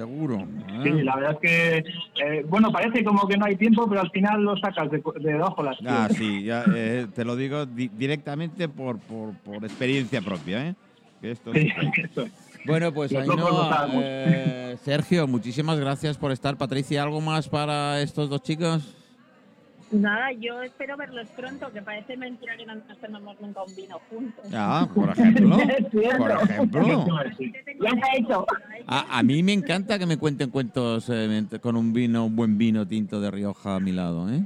seguro. 0.00 0.36
¿eh? 0.40 0.80
Sí, 0.82 1.02
la 1.02 1.16
verdad 1.16 1.32
es 1.32 1.38
que, 1.40 1.78
eh, 2.22 2.44
bueno, 2.48 2.70
parece 2.70 3.02
como 3.02 3.26
que 3.26 3.38
no 3.38 3.46
hay 3.46 3.56
tiempo, 3.56 3.88
pero 3.88 4.02
al 4.02 4.10
final 4.10 4.42
lo 4.42 4.54
sacas 4.58 4.90
de, 4.90 5.02
de 5.20 5.32
debajo 5.32 5.62
las 5.62 5.78
Ah, 5.86 6.06
sí, 6.10 6.44
ya, 6.44 6.64
eh, 6.68 7.06
te 7.14 7.24
lo 7.24 7.34
digo 7.34 7.64
di- 7.64 7.88
directamente 7.88 8.68
por, 8.68 8.98
por, 8.98 9.32
por 9.42 9.64
experiencia 9.64 10.20
propia, 10.20 10.68
¿eh? 10.68 10.74
Que 11.22 11.30
esto 11.30 11.52
Sí, 11.54 11.70
es-. 11.80 12.30
Bueno, 12.66 12.92
pues 12.92 13.14
Ainhoa, 13.14 13.68
sabemos. 13.76 14.02
eh, 14.04 14.76
Sergio, 14.82 15.26
muchísimas 15.28 15.78
gracias 15.78 16.18
por 16.18 16.32
estar. 16.32 16.56
Patricia, 16.56 17.00
¿algo 17.02 17.20
más 17.20 17.48
para 17.48 18.00
estos 18.02 18.28
dos 18.28 18.42
chicos? 18.42 18.92
Nada, 19.92 20.32
yo 20.32 20.60
espero 20.62 20.96
verlos 20.96 21.28
pronto, 21.36 21.70
que 21.72 21.80
parece 21.80 22.16
mentira 22.16 22.56
que 22.56 22.66
no 22.66 22.74
nos 22.74 22.98
tomamos 22.98 23.40
nunca 23.40 23.62
un 23.62 23.76
vino 23.76 24.00
juntos. 24.10 24.46
Ah, 24.52 24.88
por 24.92 25.08
ejemplo. 25.10 25.56
Por 26.18 26.30
ejemplo. 26.32 26.82
Ya 27.78 27.90
está 27.90 28.08
hecho. 28.16 28.46
A, 28.86 29.18
a 29.18 29.22
mí 29.22 29.42
me 29.42 29.52
encanta 29.52 29.98
que 29.98 30.06
me 30.06 30.16
cuenten 30.16 30.50
cuentos 30.50 31.08
eh, 31.10 31.44
con 31.60 31.76
un 31.76 31.92
vino, 31.92 32.26
un 32.26 32.36
buen 32.36 32.56
vino 32.56 32.86
tinto 32.86 33.20
de 33.20 33.30
Rioja 33.30 33.76
a 33.76 33.80
mi 33.80 33.92
lado, 33.92 34.30
¿eh? 34.30 34.44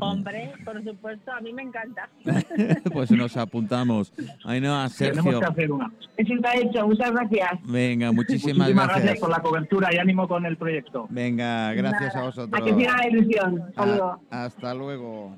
Hombre, 0.00 0.52
por 0.64 0.82
supuesto, 0.82 1.30
a 1.30 1.40
mí 1.40 1.52
me 1.52 1.62
encanta. 1.62 2.08
Pues 2.92 3.10
nos 3.12 3.36
apuntamos. 3.36 4.12
Ainhoa, 4.44 4.88
Sergio. 4.88 5.22
Tenemos 5.22 5.40
que 5.40 5.46
hacer 5.46 5.72
una. 5.72 5.92
Eso 6.16 6.34
está 6.34 6.56
hecho. 6.56 6.86
Muchas 6.86 7.10
gracias. 7.12 7.50
Venga, 7.64 8.10
muchísimas, 8.10 8.56
Muchísimas 8.58 8.86
gracias. 8.86 9.04
gracias. 9.04 9.20
por 9.20 9.30
la 9.30 9.40
cobertura 9.42 9.88
y 9.94 9.98
ánimo 9.98 10.26
con 10.26 10.44
el 10.46 10.56
proyecto. 10.56 11.06
Venga, 11.10 11.72
gracias 11.74 12.16
a 12.16 12.20
A 12.20 12.22
vosotros. 12.24 12.62
que 12.64 12.74
siga 12.74 12.96
la 12.96 13.08
ilusión. 13.08 13.62
Saludos. 13.76 14.16
hasta 14.30 14.74
luego. 14.74 15.36